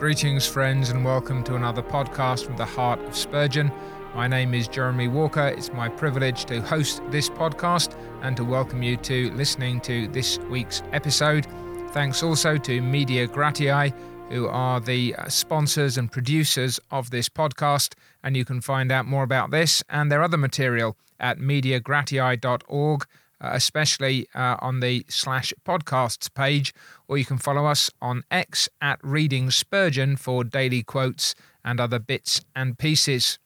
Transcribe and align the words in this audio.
Greetings, 0.00 0.46
friends, 0.46 0.88
and 0.88 1.04
welcome 1.04 1.44
to 1.44 1.56
another 1.56 1.82
podcast 1.82 2.46
from 2.46 2.56
the 2.56 2.64
heart 2.64 2.98
of 3.00 3.14
Spurgeon. 3.14 3.70
My 4.14 4.26
name 4.26 4.54
is 4.54 4.66
Jeremy 4.66 5.08
Walker. 5.08 5.48
It's 5.48 5.70
my 5.74 5.90
privilege 5.90 6.46
to 6.46 6.62
host 6.62 7.02
this 7.10 7.28
podcast 7.28 7.94
and 8.22 8.34
to 8.38 8.42
welcome 8.42 8.82
you 8.82 8.96
to 8.96 9.30
listening 9.32 9.78
to 9.82 10.08
this 10.08 10.38
week's 10.48 10.82
episode. 10.92 11.46
Thanks 11.90 12.22
also 12.22 12.56
to 12.56 12.80
Media 12.80 13.28
Gratiae, 13.28 13.92
who 14.30 14.48
are 14.48 14.80
the 14.80 15.14
uh, 15.16 15.28
sponsors 15.28 15.98
and 15.98 16.10
producers 16.10 16.80
of 16.90 17.10
this 17.10 17.28
podcast. 17.28 17.92
And 18.22 18.38
you 18.38 18.46
can 18.46 18.62
find 18.62 18.90
out 18.90 19.04
more 19.04 19.22
about 19.22 19.50
this 19.50 19.84
and 19.90 20.10
their 20.10 20.22
other 20.22 20.38
material 20.38 20.96
at 21.18 21.36
mediagratiae.org 21.36 23.06
uh, 23.40 23.50
especially 23.52 24.26
uh, 24.34 24.56
on 24.60 24.80
the 24.80 25.04
slash 25.08 25.52
podcasts 25.64 26.32
page, 26.32 26.74
or 27.08 27.18
you 27.18 27.24
can 27.24 27.38
follow 27.38 27.66
us 27.66 27.90
on 28.00 28.22
X 28.30 28.68
at 28.80 28.98
Reading 29.02 29.50
Spurgeon 29.50 30.16
for 30.16 30.44
daily 30.44 30.82
quotes 30.82 31.34
and 31.64 31.80
other 31.80 31.98
bits 31.98 32.40
and 32.54 32.78
pieces. 32.78 33.38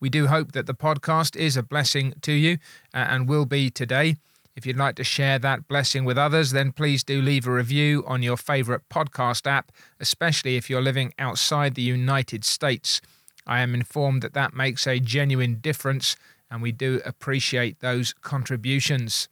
We 0.00 0.08
do 0.08 0.28
hope 0.28 0.52
that 0.52 0.66
the 0.66 0.74
podcast 0.74 1.36
is 1.36 1.56
a 1.56 1.62
blessing 1.62 2.14
to 2.22 2.32
you 2.32 2.58
uh, 2.94 3.06
and 3.08 3.28
will 3.28 3.46
be 3.46 3.70
today. 3.70 4.16
If 4.56 4.66
you'd 4.66 4.76
like 4.76 4.96
to 4.96 5.04
share 5.04 5.38
that 5.38 5.68
blessing 5.68 6.04
with 6.04 6.18
others, 6.18 6.50
then 6.50 6.72
please 6.72 7.04
do 7.04 7.22
leave 7.22 7.46
a 7.46 7.52
review 7.52 8.04
on 8.06 8.22
your 8.22 8.36
favourite 8.36 8.82
podcast 8.90 9.46
app, 9.46 9.72
especially 10.00 10.56
if 10.56 10.68
you're 10.68 10.82
living 10.82 11.14
outside 11.18 11.74
the 11.74 11.82
United 11.82 12.44
States. 12.44 13.00
I 13.46 13.60
am 13.60 13.74
informed 13.74 14.22
that 14.22 14.34
that 14.34 14.54
makes 14.54 14.86
a 14.86 14.98
genuine 14.98 15.56
difference 15.56 16.16
and 16.50 16.62
we 16.62 16.72
do 16.72 17.00
appreciate 17.04 17.80
those 17.80 18.14
contributions. 18.20 19.28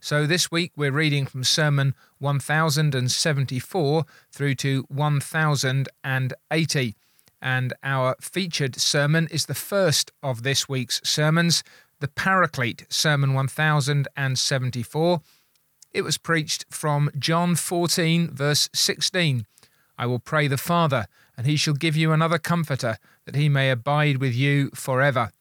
So 0.00 0.26
this 0.26 0.50
week 0.50 0.72
we're 0.76 0.92
reading 0.92 1.26
from 1.26 1.44
Sermon 1.44 1.94
1074 2.18 4.04
through 4.30 4.54
to 4.56 4.84
1080. 4.88 6.96
And 7.42 7.72
our 7.82 8.16
featured 8.20 8.76
sermon 8.76 9.26
is 9.30 9.46
the 9.46 9.54
first 9.54 10.12
of 10.22 10.42
this 10.42 10.68
week's 10.68 11.00
sermons, 11.02 11.64
the 12.00 12.08
Paraclete, 12.08 12.84
Sermon 12.90 13.32
1074. 13.32 15.22
It 15.92 16.02
was 16.02 16.18
preached 16.18 16.66
from 16.70 17.10
John 17.18 17.56
14, 17.56 18.30
verse 18.30 18.68
16. 18.74 19.46
I 19.98 20.06
will 20.06 20.18
pray 20.18 20.48
the 20.48 20.58
Father, 20.58 21.06
and 21.36 21.46
he 21.46 21.56
shall 21.56 21.74
give 21.74 21.96
you 21.96 22.12
another 22.12 22.38
comforter, 22.38 22.98
that 23.24 23.34
he 23.34 23.48
may 23.48 23.70
abide 23.70 24.18
with 24.18 24.34
you 24.34 24.70
forever. 24.74 25.32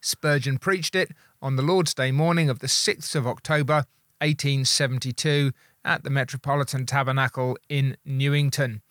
Spurgeon 0.00 0.58
preached 0.58 0.94
it 0.94 1.12
on 1.42 1.56
the 1.56 1.62
Lord's 1.62 1.94
Day 1.94 2.12
morning 2.12 2.48
of 2.48 2.60
the 2.60 2.66
6th 2.66 3.14
of 3.14 3.26
October, 3.26 3.84
1872, 4.20 5.52
at 5.84 6.02
the 6.02 6.10
Metropolitan 6.10 6.86
Tabernacle 6.86 7.56
in 7.68 7.96
Newington. 8.04 8.82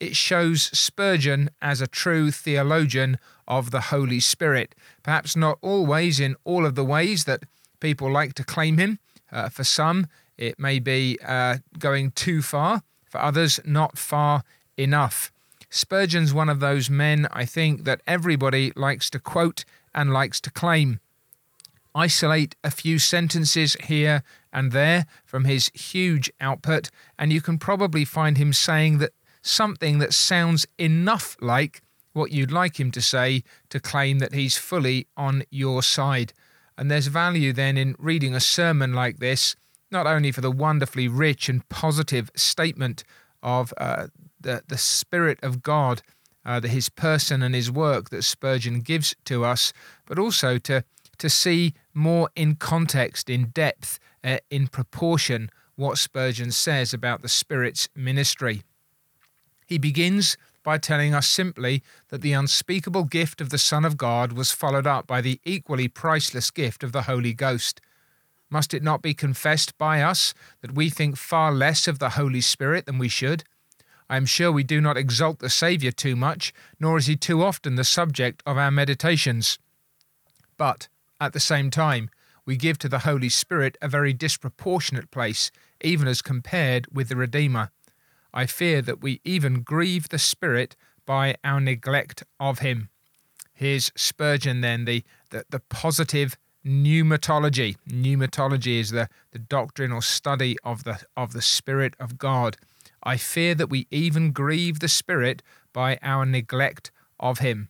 It 0.00 0.16
shows 0.16 0.62
Spurgeon 0.76 1.50
as 1.60 1.80
a 1.80 1.86
true 1.86 2.32
theologian 2.32 3.18
of 3.46 3.70
the 3.70 3.82
Holy 3.82 4.18
Spirit, 4.18 4.74
perhaps 5.02 5.36
not 5.36 5.58
always 5.62 6.18
in 6.18 6.34
all 6.44 6.66
of 6.66 6.74
the 6.74 6.84
ways 6.84 7.24
that 7.24 7.44
people 7.78 8.10
like 8.10 8.34
to 8.34 8.44
claim 8.44 8.78
him. 8.78 8.98
Uh, 9.30 9.48
for 9.48 9.62
some, 9.62 10.08
it 10.36 10.58
may 10.58 10.78
be 10.78 11.18
uh, 11.24 11.58
going 11.78 12.10
too 12.10 12.42
far, 12.42 12.82
for 13.04 13.20
others, 13.20 13.60
not 13.64 13.96
far 13.96 14.42
enough. 14.76 15.30
Spurgeon's 15.70 16.34
one 16.34 16.48
of 16.48 16.60
those 16.60 16.90
men, 16.90 17.28
I 17.32 17.44
think, 17.44 17.84
that 17.84 18.02
everybody 18.06 18.72
likes 18.74 19.08
to 19.10 19.18
quote 19.18 19.64
and 19.94 20.12
likes 20.12 20.40
to 20.42 20.50
claim. 20.50 21.00
Isolate 21.94 22.56
a 22.64 22.70
few 22.70 22.98
sentences 22.98 23.76
here 23.84 24.22
and 24.52 24.72
there 24.72 25.06
from 25.24 25.44
his 25.44 25.70
huge 25.74 26.30
output, 26.40 26.90
and 27.18 27.32
you 27.32 27.40
can 27.40 27.58
probably 27.58 28.04
find 28.04 28.38
him 28.38 28.52
saying 28.52 28.98
that 28.98 29.12
something 29.42 29.98
that 29.98 30.14
sounds 30.14 30.66
enough 30.78 31.36
like 31.40 31.82
what 32.12 32.30
you'd 32.30 32.52
like 32.52 32.78
him 32.78 32.90
to 32.92 33.00
say 33.00 33.42
to 33.70 33.80
claim 33.80 34.18
that 34.18 34.34
he's 34.34 34.56
fully 34.56 35.06
on 35.16 35.42
your 35.50 35.82
side. 35.82 36.32
And 36.76 36.90
there's 36.90 37.06
value 37.06 37.52
then 37.52 37.76
in 37.76 37.96
reading 37.98 38.34
a 38.34 38.40
sermon 38.40 38.92
like 38.92 39.18
this, 39.18 39.56
not 39.90 40.06
only 40.06 40.32
for 40.32 40.40
the 40.40 40.50
wonderfully 40.50 41.08
rich 41.08 41.48
and 41.48 41.68
positive 41.68 42.30
statement 42.34 43.04
of 43.42 43.74
uh, 43.76 44.08
the, 44.40 44.62
the 44.68 44.78
Spirit 44.78 45.38
of 45.42 45.62
God 45.62 46.02
uh, 46.44 46.60
the, 46.60 46.68
his 46.68 46.88
person 46.88 47.42
and 47.42 47.54
his 47.54 47.70
work 47.70 48.10
that 48.10 48.22
Spurgeon 48.22 48.80
gives 48.80 49.14
to 49.24 49.44
us, 49.44 49.72
but 50.06 50.18
also 50.18 50.58
to 50.58 50.84
to 51.18 51.30
see 51.30 51.74
more 51.94 52.30
in 52.34 52.56
context, 52.56 53.30
in 53.30 53.44
depth, 53.50 54.00
uh, 54.24 54.38
in 54.50 54.66
proportion 54.66 55.50
what 55.76 55.98
Spurgeon 55.98 56.50
says 56.50 56.92
about 56.92 57.22
the 57.22 57.28
Spirit's 57.28 57.88
ministry. 57.94 58.62
He 59.66 59.78
begins 59.78 60.36
by 60.62 60.78
telling 60.78 61.14
us 61.14 61.26
simply 61.26 61.82
that 62.08 62.22
the 62.22 62.32
unspeakable 62.32 63.04
gift 63.04 63.40
of 63.40 63.50
the 63.50 63.58
Son 63.58 63.84
of 63.84 63.96
God 63.96 64.32
was 64.32 64.52
followed 64.52 64.86
up 64.86 65.06
by 65.06 65.20
the 65.20 65.40
equally 65.44 65.88
priceless 65.88 66.50
gift 66.50 66.82
of 66.82 66.92
the 66.92 67.02
Holy 67.02 67.32
Ghost. 67.32 67.80
Must 68.50 68.74
it 68.74 68.82
not 68.82 69.00
be 69.00 69.14
confessed 69.14 69.76
by 69.78 70.02
us 70.02 70.34
that 70.60 70.74
we 70.74 70.90
think 70.90 71.16
far 71.16 71.52
less 71.52 71.88
of 71.88 71.98
the 71.98 72.10
Holy 72.10 72.40
Spirit 72.40 72.86
than 72.86 72.98
we 72.98 73.08
should? 73.08 73.44
I 74.12 74.18
am 74.18 74.26
sure 74.26 74.52
we 74.52 74.62
do 74.62 74.82
not 74.82 74.98
exalt 74.98 75.38
the 75.38 75.48
Saviour 75.48 75.90
too 75.90 76.16
much, 76.16 76.52
nor 76.78 76.98
is 76.98 77.06
he 77.06 77.16
too 77.16 77.42
often 77.42 77.76
the 77.76 77.82
subject 77.82 78.42
of 78.44 78.58
our 78.58 78.70
meditations. 78.70 79.58
But, 80.58 80.88
at 81.18 81.32
the 81.32 81.40
same 81.40 81.70
time, 81.70 82.10
we 82.44 82.58
give 82.58 82.76
to 82.80 82.90
the 82.90 83.06
Holy 83.08 83.30
Spirit 83.30 83.78
a 83.80 83.88
very 83.88 84.12
disproportionate 84.12 85.10
place, 85.10 85.50
even 85.80 86.06
as 86.06 86.20
compared 86.20 86.88
with 86.92 87.08
the 87.08 87.16
Redeemer. 87.16 87.70
I 88.34 88.44
fear 88.44 88.82
that 88.82 89.00
we 89.00 89.22
even 89.24 89.62
grieve 89.62 90.10
the 90.10 90.18
Spirit 90.18 90.76
by 91.06 91.36
our 91.42 91.58
neglect 91.58 92.22
of 92.38 92.58
him. 92.58 92.90
Here's 93.54 93.90
Spurgeon 93.96 94.60
then, 94.60 94.84
the, 94.84 95.04
the, 95.30 95.46
the 95.48 95.60
positive 95.60 96.36
pneumatology. 96.66 97.76
Pneumatology 97.88 98.78
is 98.78 98.90
the, 98.90 99.08
the 99.30 99.38
doctrine 99.38 99.90
or 99.90 100.02
study 100.02 100.58
of 100.62 100.84
the 100.84 101.00
of 101.16 101.32
the 101.32 101.40
Spirit 101.40 101.94
of 101.98 102.18
God. 102.18 102.58
I 103.02 103.16
fear 103.16 103.54
that 103.54 103.70
we 103.70 103.86
even 103.90 104.32
grieve 104.32 104.80
the 104.80 104.88
Spirit 104.88 105.42
by 105.72 105.98
our 106.02 106.24
neglect 106.24 106.90
of 107.18 107.38
Him. 107.38 107.68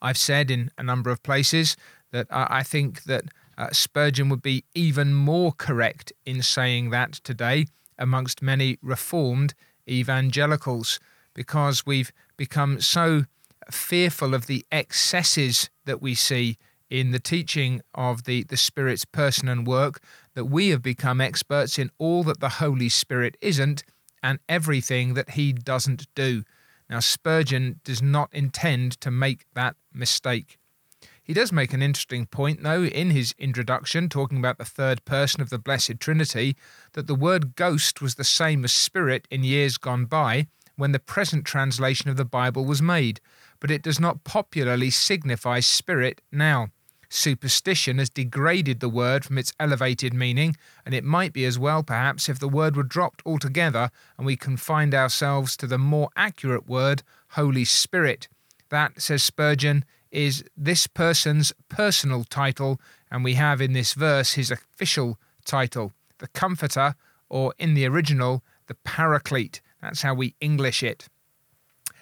I've 0.00 0.18
said 0.18 0.50
in 0.50 0.70
a 0.78 0.82
number 0.82 1.10
of 1.10 1.22
places 1.22 1.76
that 2.12 2.26
I 2.30 2.62
think 2.62 3.04
that 3.04 3.24
uh, 3.56 3.68
Spurgeon 3.72 4.28
would 4.28 4.42
be 4.42 4.64
even 4.74 5.14
more 5.14 5.52
correct 5.52 6.12
in 6.24 6.42
saying 6.42 6.90
that 6.90 7.12
today 7.12 7.66
amongst 7.98 8.40
many 8.40 8.78
reformed 8.82 9.54
evangelicals 9.88 11.00
because 11.34 11.84
we've 11.84 12.12
become 12.36 12.80
so 12.80 13.24
fearful 13.70 14.34
of 14.34 14.46
the 14.46 14.64
excesses 14.70 15.68
that 15.84 16.00
we 16.00 16.14
see 16.14 16.56
in 16.88 17.10
the 17.10 17.18
teaching 17.18 17.82
of 17.94 18.24
the, 18.24 18.44
the 18.44 18.56
Spirit's 18.56 19.04
person 19.04 19.48
and 19.48 19.66
work 19.66 20.00
that 20.34 20.46
we 20.46 20.68
have 20.68 20.82
become 20.82 21.20
experts 21.20 21.78
in 21.78 21.90
all 21.98 22.22
that 22.22 22.40
the 22.40 22.48
Holy 22.48 22.88
Spirit 22.88 23.36
isn't 23.40 23.84
and 24.22 24.38
everything 24.48 25.14
that 25.14 25.30
he 25.30 25.52
doesn't 25.52 26.06
do. 26.14 26.44
Now, 26.90 27.00
Spurgeon 27.00 27.80
does 27.84 28.00
not 28.02 28.30
intend 28.32 29.00
to 29.00 29.10
make 29.10 29.44
that 29.54 29.76
mistake. 29.92 30.58
He 31.22 31.34
does 31.34 31.52
make 31.52 31.74
an 31.74 31.82
interesting 31.82 32.24
point, 32.24 32.62
though, 32.62 32.84
in 32.84 33.10
his 33.10 33.34
introduction, 33.38 34.08
talking 34.08 34.38
about 34.38 34.56
the 34.56 34.64
third 34.64 35.04
person 35.04 35.42
of 35.42 35.50
the 35.50 35.58
Blessed 35.58 36.00
Trinity, 36.00 36.56
that 36.94 37.06
the 37.06 37.14
word 37.14 37.54
ghost 37.54 38.00
was 38.00 38.14
the 38.14 38.24
same 38.24 38.64
as 38.64 38.72
spirit 38.72 39.28
in 39.30 39.44
years 39.44 39.76
gone 39.76 40.06
by 40.06 40.46
when 40.76 40.92
the 40.92 40.98
present 40.98 41.44
translation 41.44 42.08
of 42.08 42.16
the 42.16 42.24
Bible 42.24 42.64
was 42.64 42.80
made, 42.80 43.20
but 43.60 43.70
it 43.70 43.82
does 43.82 44.00
not 44.00 44.24
popularly 44.24 44.88
signify 44.88 45.60
spirit 45.60 46.22
now. 46.32 46.68
Superstition 47.10 47.98
has 47.98 48.10
degraded 48.10 48.80
the 48.80 48.88
word 48.88 49.24
from 49.24 49.38
its 49.38 49.52
elevated 49.58 50.12
meaning, 50.12 50.56
and 50.84 50.94
it 50.94 51.04
might 51.04 51.32
be 51.32 51.44
as 51.44 51.58
well, 51.58 51.82
perhaps, 51.82 52.28
if 52.28 52.38
the 52.38 52.48
word 52.48 52.76
were 52.76 52.82
dropped 52.82 53.22
altogether 53.24 53.90
and 54.16 54.26
we 54.26 54.36
confined 54.36 54.94
ourselves 54.94 55.56
to 55.56 55.66
the 55.66 55.78
more 55.78 56.10
accurate 56.16 56.68
word, 56.68 57.02
Holy 57.30 57.64
Spirit. 57.64 58.28
That, 58.68 59.00
says 59.00 59.22
Spurgeon, 59.22 59.84
is 60.10 60.44
this 60.56 60.86
person's 60.86 61.52
personal 61.68 62.24
title, 62.24 62.80
and 63.10 63.24
we 63.24 63.34
have 63.34 63.60
in 63.60 63.72
this 63.72 63.94
verse 63.94 64.34
his 64.34 64.50
official 64.50 65.18
title, 65.44 65.92
the 66.18 66.28
Comforter, 66.28 66.94
or 67.30 67.54
in 67.58 67.74
the 67.74 67.86
original, 67.86 68.42
the 68.66 68.74
Paraclete. 68.74 69.60
That's 69.80 70.02
how 70.02 70.14
we 70.14 70.34
English 70.40 70.82
it. 70.82 71.08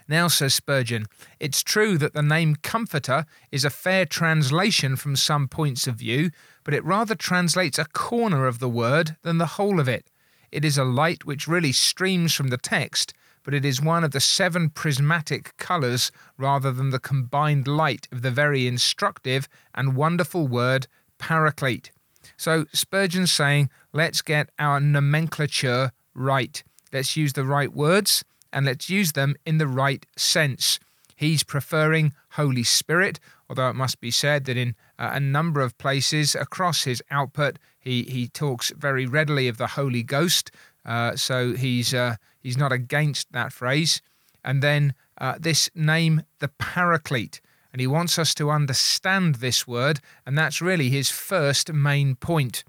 Now, 0.08 0.28
says 0.28 0.54
Spurgeon, 0.54 1.06
it's 1.40 1.62
true 1.62 1.98
that 1.98 2.12
the 2.12 2.22
name 2.22 2.56
Comforter 2.56 3.24
is 3.50 3.64
a 3.64 3.70
fair 3.70 4.06
translation 4.06 4.94
from 4.94 5.16
some 5.16 5.48
points 5.48 5.88
of 5.88 5.96
view, 5.96 6.30
but 6.62 6.74
it 6.74 6.84
rather 6.84 7.16
translates 7.16 7.78
a 7.78 7.86
corner 7.86 8.46
of 8.46 8.60
the 8.60 8.68
word 8.68 9.16
than 9.22 9.38
the 9.38 9.46
whole 9.46 9.80
of 9.80 9.88
it. 9.88 10.08
It 10.52 10.64
is 10.64 10.78
a 10.78 10.84
light 10.84 11.24
which 11.24 11.48
really 11.48 11.72
streams 11.72 12.34
from 12.34 12.48
the 12.48 12.56
text, 12.56 13.14
but 13.42 13.52
it 13.52 13.64
is 13.64 13.82
one 13.82 14.04
of 14.04 14.12
the 14.12 14.20
seven 14.20 14.70
prismatic 14.70 15.56
colours 15.56 16.12
rather 16.38 16.70
than 16.70 16.90
the 16.90 17.00
combined 17.00 17.66
light 17.66 18.06
of 18.12 18.22
the 18.22 18.30
very 18.30 18.68
instructive 18.68 19.48
and 19.74 19.96
wonderful 19.96 20.46
word 20.46 20.86
paraclete. 21.18 21.90
So 22.36 22.66
Spurgeon's 22.72 23.32
saying, 23.32 23.70
let's 23.92 24.22
get 24.22 24.50
our 24.58 24.78
nomenclature 24.78 25.90
right. 26.14 26.62
Let's 26.92 27.16
use 27.16 27.32
the 27.32 27.44
right 27.44 27.72
words 27.72 28.24
and 28.56 28.64
let's 28.64 28.88
use 28.88 29.12
them 29.12 29.36
in 29.44 29.58
the 29.58 29.68
right 29.68 30.06
sense. 30.16 30.80
He's 31.14 31.44
preferring 31.44 32.14
Holy 32.30 32.62
Spirit, 32.62 33.20
although 33.50 33.68
it 33.68 33.76
must 33.76 34.00
be 34.00 34.10
said 34.10 34.46
that 34.46 34.56
in 34.56 34.74
uh, 34.98 35.10
a 35.12 35.20
number 35.20 35.60
of 35.60 35.76
places 35.76 36.34
across 36.34 36.84
his 36.84 37.02
output, 37.10 37.58
he, 37.78 38.04
he 38.04 38.28
talks 38.28 38.70
very 38.70 39.04
readily 39.04 39.46
of 39.46 39.58
the 39.58 39.66
Holy 39.66 40.02
Ghost. 40.02 40.50
Uh, 40.86 41.16
so 41.16 41.52
he's 41.52 41.92
uh, 41.92 42.16
he's 42.42 42.56
not 42.56 42.72
against 42.72 43.30
that 43.32 43.52
phrase. 43.52 44.00
And 44.42 44.62
then 44.62 44.94
uh, 45.18 45.34
this 45.38 45.68
name, 45.74 46.22
the 46.38 46.48
Paraclete, 46.48 47.42
and 47.72 47.80
he 47.80 47.86
wants 47.86 48.18
us 48.18 48.34
to 48.36 48.50
understand 48.50 49.36
this 49.36 49.66
word, 49.66 50.00
and 50.24 50.38
that's 50.38 50.62
really 50.62 50.88
his 50.88 51.10
first 51.10 51.74
main 51.74 52.16
point. 52.16 52.64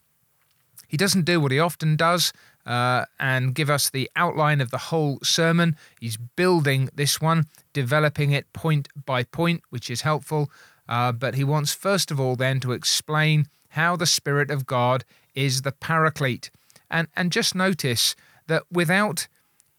He 0.86 0.98
doesn't 0.98 1.26
do 1.26 1.40
what 1.40 1.54
he 1.54 1.60
often 1.60 1.96
does, 1.96 2.34
uh, 2.68 3.06
and 3.18 3.56
give 3.56 3.70
us 3.70 3.90
the 3.90 4.12
outline 4.16 4.62
of 4.62 4.70
the 4.70 4.78
whole 4.78 5.20
sermon. 5.24 5.76
He's 6.00 6.18
building 6.18 6.90
this 6.94 7.22
one, 7.22 7.46
developing 7.74 8.32
it 8.32 8.52
point 8.54 8.90
by 9.06 9.24
point, 9.24 9.62
which 9.70 9.90
is 9.90 10.02
helpful. 10.02 10.52
Uh, 10.88 11.14
but 11.14 11.36
he 11.36 11.44
wants, 11.44 11.74
first 11.74 12.12
of 12.12 12.20
all, 12.20 12.36
then 12.36 12.60
to 12.60 12.74
explain 12.74 13.48
how 13.70 13.96
the 13.96 14.06
Spirit 14.06 14.52
of 14.52 14.66
God 14.66 15.06
is 15.34 15.62
the 15.62 15.72
paraclete. 15.72 16.52
And, 16.92 17.08
and 17.16 17.32
just 17.32 17.56
notice 17.56 18.16
that 18.48 18.64
without 18.72 19.28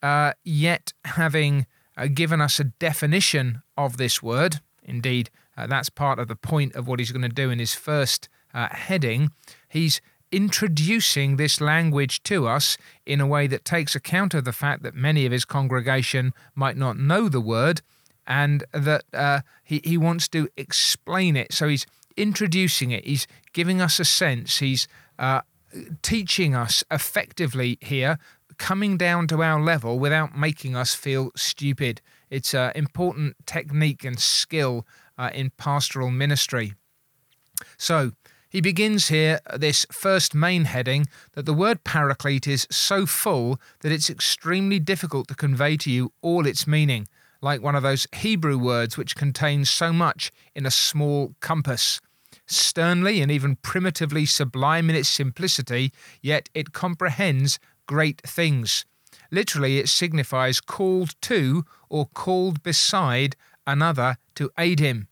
uh, 0.03 0.33
yet 0.45 0.93
having 1.05 1.67
uh, 1.97 2.07
given 2.07 2.41
us 2.41 2.59
a 2.61 2.65
definition 2.65 3.63
of 3.77 3.97
this 3.97 4.23
word, 4.23 4.61
indeed, 4.83 5.31
uh, 5.57 5.67
that's 5.67 5.91
part 5.91 6.19
of 6.19 6.29
the 6.29 6.37
point 6.37 6.75
of 6.75 6.87
what 6.87 7.01
he's 7.01 7.13
going 7.13 7.23
to 7.23 7.29
do 7.29 7.51
in 7.51 7.59
his 7.59 7.75
first 7.75 8.29
uh, 8.55 8.69
heading, 8.71 9.31
he's 9.69 10.01
introducing 10.31 11.37
this 11.37 11.61
language 11.61 12.23
to 12.25 12.47
us 12.47 12.77
in 13.07 13.21
a 13.21 13.27
way 13.27 13.47
that 13.47 13.65
takes 13.65 13.95
account 13.95 14.35
of 14.35 14.45
the 14.45 14.53
fact 14.53 14.83
that 14.83 14.95
many 14.95 15.27
of 15.27 15.33
his 15.33 15.45
congregation 15.45 16.33
might 16.55 16.77
not 16.77 16.99
know 16.99 17.29
the 17.29 17.41
word 17.41 17.81
and 18.27 18.65
that 18.73 19.05
uh, 19.15 19.41
he, 19.65 19.81
he 19.85 19.97
wants 19.97 20.29
to 20.29 20.49
explain 20.57 21.37
it. 21.37 21.53
So 21.53 21.69
he's 21.69 21.87
introducing 22.17 22.91
it, 22.91 23.05
he's 23.05 23.27
giving 23.53 23.81
us 23.81 23.99
a 23.99 24.05
sense, 24.05 24.59
he's 24.59 24.87
uh, 25.19 25.41
teaching 26.03 26.55
us 26.55 26.85
effectively 26.91 27.79
here, 27.81 28.19
coming 28.59 28.97
down 28.97 29.27
to 29.29 29.43
our 29.43 29.61
level 29.61 29.99
without 29.99 30.37
making 30.37 30.77
us 30.77 30.95
feel 30.95 31.31
stupid. 31.37 32.01
It's 32.29 32.55
an 32.55 32.73
important 32.75 33.37
technique 33.47 34.05
and 34.05 34.19
skill 34.19 34.87
uh, 35.17 35.31
in 35.33 35.51
pastoral 35.57 36.11
ministry. 36.11 36.75
So, 37.77 38.13
he 38.49 38.61
begins 38.61 39.09
here, 39.09 39.41
this 39.57 39.85
first 39.93 40.35
main 40.35 40.65
heading, 40.65 41.07
that 41.33 41.45
the 41.45 41.53
word 41.53 41.85
paraclete 41.85 42.47
is 42.47 42.67
so 42.71 43.05
full 43.05 43.61
that 43.81 43.93
it's 43.93 44.09
extremely 44.09 44.79
difficult 44.79 45.29
to 45.29 45.35
convey 45.35 45.77
to 45.77 45.91
you 45.91 46.13
all 46.23 46.47
its 46.47 46.67
meaning, 46.67 47.07
like 47.43 47.63
one 47.63 47.75
of 47.75 47.83
those 47.83 48.07
Hebrew 48.15 48.57
words 48.57 48.97
which 48.97 49.17
contains 49.17 49.69
so 49.69 49.93
much 49.93 50.33
in 50.55 50.65
a 50.65 50.71
small 50.71 51.35
compass. 51.41 52.01
Sternly 52.47 53.21
and 53.21 53.31
even 53.31 53.57
primitively 53.57 54.25
sublime 54.25 54.89
in 54.89 54.97
its 54.97 55.11
simplicity, 55.11 55.93
yet 56.23 56.49
it 56.55 56.73
comprehends 56.73 57.59
great 57.87 58.23
things. 58.23 58.87
Literally, 59.31 59.79
it 59.79 59.91
signifies 59.91 60.61
called 60.61 61.15
to 61.23 61.65
or 61.91 62.07
called 62.07 62.63
beside 62.63 63.37
another 63.67 64.17
to 64.37 64.51
aid 64.59 64.79
him. 64.79 65.08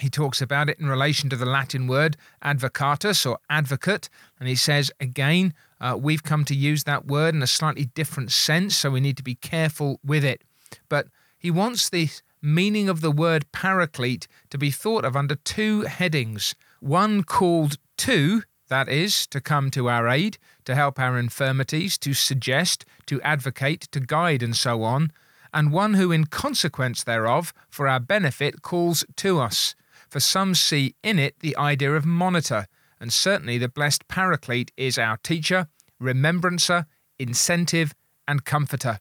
He 0.00 0.08
talks 0.08 0.40
about 0.40 0.70
it 0.70 0.78
in 0.80 0.88
relation 0.88 1.28
to 1.30 1.36
the 1.36 1.46
Latin 1.46 1.86
word 1.86 2.16
advocatus 2.42 3.26
or 3.26 3.38
advocate, 3.50 4.08
and 4.38 4.48
he 4.48 4.54
says 4.54 4.90
again, 4.98 5.52
uh, 5.80 5.96
we've 6.00 6.22
come 6.22 6.44
to 6.46 6.54
use 6.54 6.84
that 6.84 7.06
word 7.06 7.34
in 7.34 7.42
a 7.42 7.46
slightly 7.46 7.86
different 7.86 8.32
sense, 8.32 8.76
so 8.76 8.90
we 8.90 9.00
need 9.00 9.16
to 9.18 9.22
be 9.22 9.34
careful 9.34 10.00
with 10.04 10.24
it. 10.24 10.42
But 10.88 11.08
he 11.38 11.50
wants 11.50 11.88
the 11.88 12.08
meaning 12.42 12.88
of 12.88 13.00
the 13.00 13.10
word 13.10 13.50
paraclete 13.52 14.26
to 14.50 14.58
be 14.58 14.70
thought 14.70 15.04
of 15.04 15.16
under 15.16 15.34
two 15.34 15.82
headings. 15.82 16.54
One 16.80 17.22
called 17.22 17.76
to, 17.98 18.42
that 18.68 18.88
is, 18.88 19.26
to 19.28 19.40
come 19.40 19.70
to 19.72 19.88
our 19.90 20.08
aid, 20.08 20.38
to 20.64 20.74
help 20.74 20.98
our 20.98 21.18
infirmities, 21.18 21.98
to 21.98 22.14
suggest, 22.14 22.86
to 23.06 23.20
advocate, 23.22 23.82
to 23.92 24.00
guide, 24.00 24.42
and 24.42 24.56
so 24.56 24.82
on, 24.82 25.12
and 25.52 25.72
one 25.72 25.94
who, 25.94 26.12
in 26.12 26.26
consequence 26.26 27.02
thereof, 27.04 27.52
for 27.68 27.88
our 27.88 28.00
benefit, 28.00 28.62
calls 28.62 29.04
to 29.16 29.40
us 29.40 29.74
for 30.10 30.20
some 30.20 30.54
see 30.54 30.94
in 31.02 31.18
it 31.18 31.38
the 31.40 31.56
idea 31.56 31.94
of 31.94 32.04
monitor, 32.04 32.66
and 33.00 33.12
certainly 33.12 33.58
the 33.58 33.68
blessed 33.68 34.08
Paraclete 34.08 34.72
is 34.76 34.98
our 34.98 35.16
teacher, 35.18 35.68
remembrancer, 35.98 36.86
incentive, 37.18 37.94
and 38.26 38.44
comforter. 38.44 38.98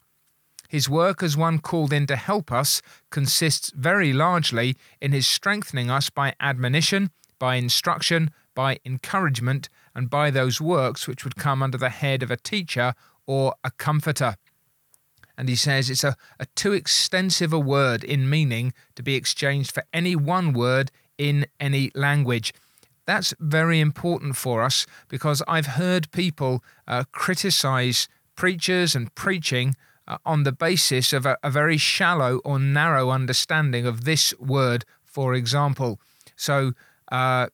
His 0.69 0.87
work 0.87 1.23
as 1.23 1.35
one 1.35 1.59
called 1.59 1.91
in 1.91 2.05
to 2.07 2.15
help 2.15 2.51
us 2.51 2.81
consists 3.09 3.71
very 3.75 4.13
largely 4.13 4.75
in 5.01 5.11
his 5.11 5.27
strengthening 5.27 5.89
us 5.89 6.11
by 6.11 6.35
admonition, 6.39 7.09
by 7.39 7.55
instruction, 7.55 8.29
by 8.53 8.77
encouragement, 8.85 9.67
and 9.95 10.09
by 10.09 10.29
those 10.29 10.61
works 10.61 11.07
which 11.07 11.23
would 11.23 11.35
come 11.35 11.63
under 11.63 11.77
the 11.77 11.89
head 11.89 12.21
of 12.21 12.29
a 12.29 12.37
teacher 12.37 12.93
or 13.25 13.55
a 13.63 13.71
comforter 13.71 14.35
and 15.39 15.47
he 15.47 15.55
says 15.55 15.89
it's 15.89 16.03
a, 16.03 16.17
a 16.37 16.45
too 16.47 16.73
extensive 16.73 17.53
a 17.53 17.59
word 17.59 18.03
in 18.03 18.29
meaning 18.29 18.73
to 18.95 19.01
be 19.01 19.15
exchanged 19.15 19.71
for 19.71 19.83
any 19.93 20.13
one 20.13 20.51
word 20.51 20.91
in 21.17 21.47
any 21.61 21.91
language. 21.95 22.53
That's 23.07 23.33
very 23.39 23.79
important 23.79 24.35
for 24.35 24.61
us 24.61 24.85
because 25.07 25.41
I've 25.47 25.65
heard 25.65 26.11
people 26.11 26.61
uh, 26.85 27.05
criticize 27.13 28.09
preachers 28.35 28.95
and 28.95 29.15
preaching 29.15 29.75
uh, 30.09 30.17
on 30.25 30.43
the 30.43 30.51
basis 30.51 31.13
of 31.13 31.25
a, 31.25 31.37
a 31.41 31.49
very 31.49 31.77
shallow 31.77 32.39
or 32.43 32.59
narrow 32.59 33.09
understanding 33.09 33.87
of 33.87 34.03
this 34.03 34.33
word, 34.39 34.83
for 35.05 35.33
example. 35.33 36.01
So, 36.35 36.73
uh, 37.13 37.47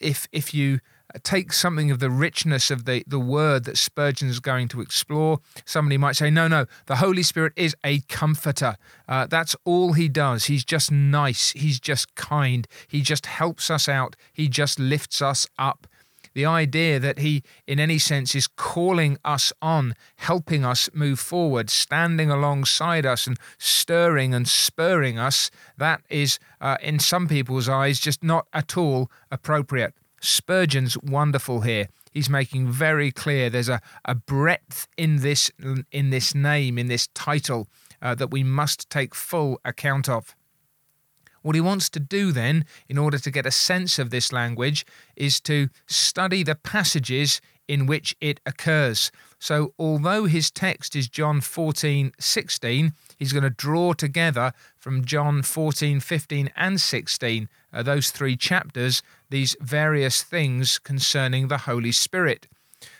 if 0.00 0.26
if 0.32 0.54
you 0.54 0.80
take 1.22 1.52
something 1.52 1.90
of 1.90 2.00
the 2.00 2.10
richness 2.10 2.70
of 2.70 2.84
the, 2.86 3.04
the 3.06 3.20
word 3.20 3.64
that 3.64 3.78
Spurgeon 3.78 4.28
is 4.28 4.40
going 4.40 4.68
to 4.68 4.80
explore. 4.80 5.38
Somebody 5.64 5.96
might 5.96 6.16
say, 6.16 6.30
no, 6.30 6.48
no, 6.48 6.66
the 6.86 6.96
Holy 6.96 7.22
Spirit 7.22 7.52
is 7.56 7.76
a 7.84 8.00
comforter. 8.08 8.76
Uh, 9.08 9.26
that's 9.26 9.54
all 9.64 9.92
he 9.92 10.08
does. 10.08 10.46
He's 10.46 10.64
just 10.64 10.90
nice. 10.90 11.52
He's 11.52 11.78
just 11.78 12.14
kind. 12.16 12.66
He 12.88 13.00
just 13.00 13.26
helps 13.26 13.70
us 13.70 13.88
out. 13.88 14.16
He 14.32 14.48
just 14.48 14.78
lifts 14.80 15.22
us 15.22 15.46
up. 15.58 15.86
The 16.34 16.46
idea 16.46 16.98
that 16.98 17.20
he, 17.20 17.42
in 17.66 17.78
any 17.78 17.98
sense, 17.98 18.34
is 18.34 18.48
calling 18.48 19.18
us 19.24 19.52
on, 19.62 19.94
helping 20.16 20.64
us 20.64 20.90
move 20.92 21.20
forward, 21.20 21.70
standing 21.70 22.30
alongside 22.30 23.06
us 23.06 23.26
and 23.26 23.38
stirring 23.56 24.34
and 24.34 24.48
spurring 24.48 25.18
us, 25.18 25.50
that 25.78 26.02
is, 26.10 26.38
uh, 26.60 26.76
in 26.82 26.98
some 26.98 27.28
people's 27.28 27.68
eyes, 27.68 28.00
just 28.00 28.22
not 28.22 28.46
at 28.52 28.76
all 28.76 29.10
appropriate. 29.30 29.94
Spurgeon's 30.20 30.98
wonderful 30.98 31.60
here. 31.60 31.88
He's 32.10 32.30
making 32.30 32.68
very 32.68 33.10
clear 33.12 33.50
there's 33.50 33.68
a, 33.68 33.80
a 34.04 34.14
breadth 34.14 34.88
in 34.96 35.20
this 35.20 35.50
in 35.90 36.10
this 36.10 36.34
name, 36.34 36.78
in 36.78 36.86
this 36.86 37.08
title, 37.14 37.68
uh, 38.00 38.14
that 38.14 38.30
we 38.30 38.42
must 38.42 38.88
take 38.88 39.14
full 39.14 39.60
account 39.64 40.08
of. 40.08 40.34
What 41.44 41.54
he 41.54 41.60
wants 41.60 41.90
to 41.90 42.00
do 42.00 42.32
then, 42.32 42.64
in 42.88 42.96
order 42.96 43.18
to 43.18 43.30
get 43.30 43.44
a 43.44 43.50
sense 43.50 43.98
of 43.98 44.08
this 44.08 44.32
language, 44.32 44.86
is 45.14 45.40
to 45.42 45.68
study 45.86 46.42
the 46.42 46.54
passages 46.54 47.42
in 47.68 47.84
which 47.84 48.16
it 48.18 48.40
occurs. 48.46 49.12
So, 49.38 49.74
although 49.78 50.24
his 50.24 50.50
text 50.50 50.96
is 50.96 51.06
John 51.06 51.42
14 51.42 52.12
16, 52.18 52.94
he's 53.18 53.34
going 53.34 53.42
to 53.42 53.50
draw 53.50 53.92
together 53.92 54.54
from 54.78 55.04
John 55.04 55.42
14, 55.42 56.00
15, 56.00 56.50
and 56.56 56.80
16, 56.80 57.48
uh, 57.74 57.82
those 57.82 58.10
three 58.10 58.38
chapters, 58.38 59.02
these 59.28 59.54
various 59.60 60.22
things 60.22 60.78
concerning 60.78 61.48
the 61.48 61.58
Holy 61.58 61.92
Spirit. 61.92 62.46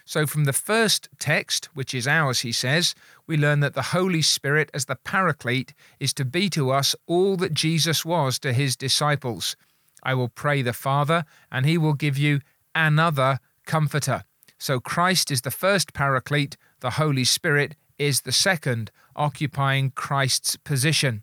So, 0.06 0.26
from 0.26 0.44
the 0.44 0.52
first 0.52 1.08
text, 1.18 1.70
which 1.74 1.94
is 1.94 2.06
ours, 2.06 2.40
he 2.40 2.52
says, 2.52 2.94
we 3.26 3.38
learn 3.38 3.60
that 3.60 3.72
the 3.72 3.90
Holy 3.96 4.20
Spirit, 4.20 4.70
as 4.74 4.84
the 4.84 4.96
Paraclete, 4.96 5.72
is 5.98 6.12
to 6.14 6.26
be 6.26 6.50
to 6.50 6.70
us 6.70 6.94
all 7.06 7.36
that 7.38 7.54
Jesus 7.54 8.04
was 8.04 8.38
to 8.40 8.52
his 8.52 8.76
disciples. 8.76 9.56
I 10.02 10.12
will 10.12 10.28
pray 10.28 10.60
the 10.60 10.74
Father, 10.74 11.24
and 11.50 11.64
he 11.64 11.78
will 11.78 11.94
give 11.94 12.18
you 12.18 12.40
another 12.74 13.38
Comforter. 13.64 14.24
So, 14.58 14.78
Christ 14.78 15.30
is 15.30 15.40
the 15.40 15.50
first 15.50 15.94
Paraclete, 15.94 16.58
the 16.80 16.90
Holy 16.90 17.24
Spirit 17.24 17.74
is 17.98 18.22
the 18.22 18.32
second, 18.32 18.90
occupying 19.16 19.90
Christ's 19.90 20.56
position. 20.56 21.22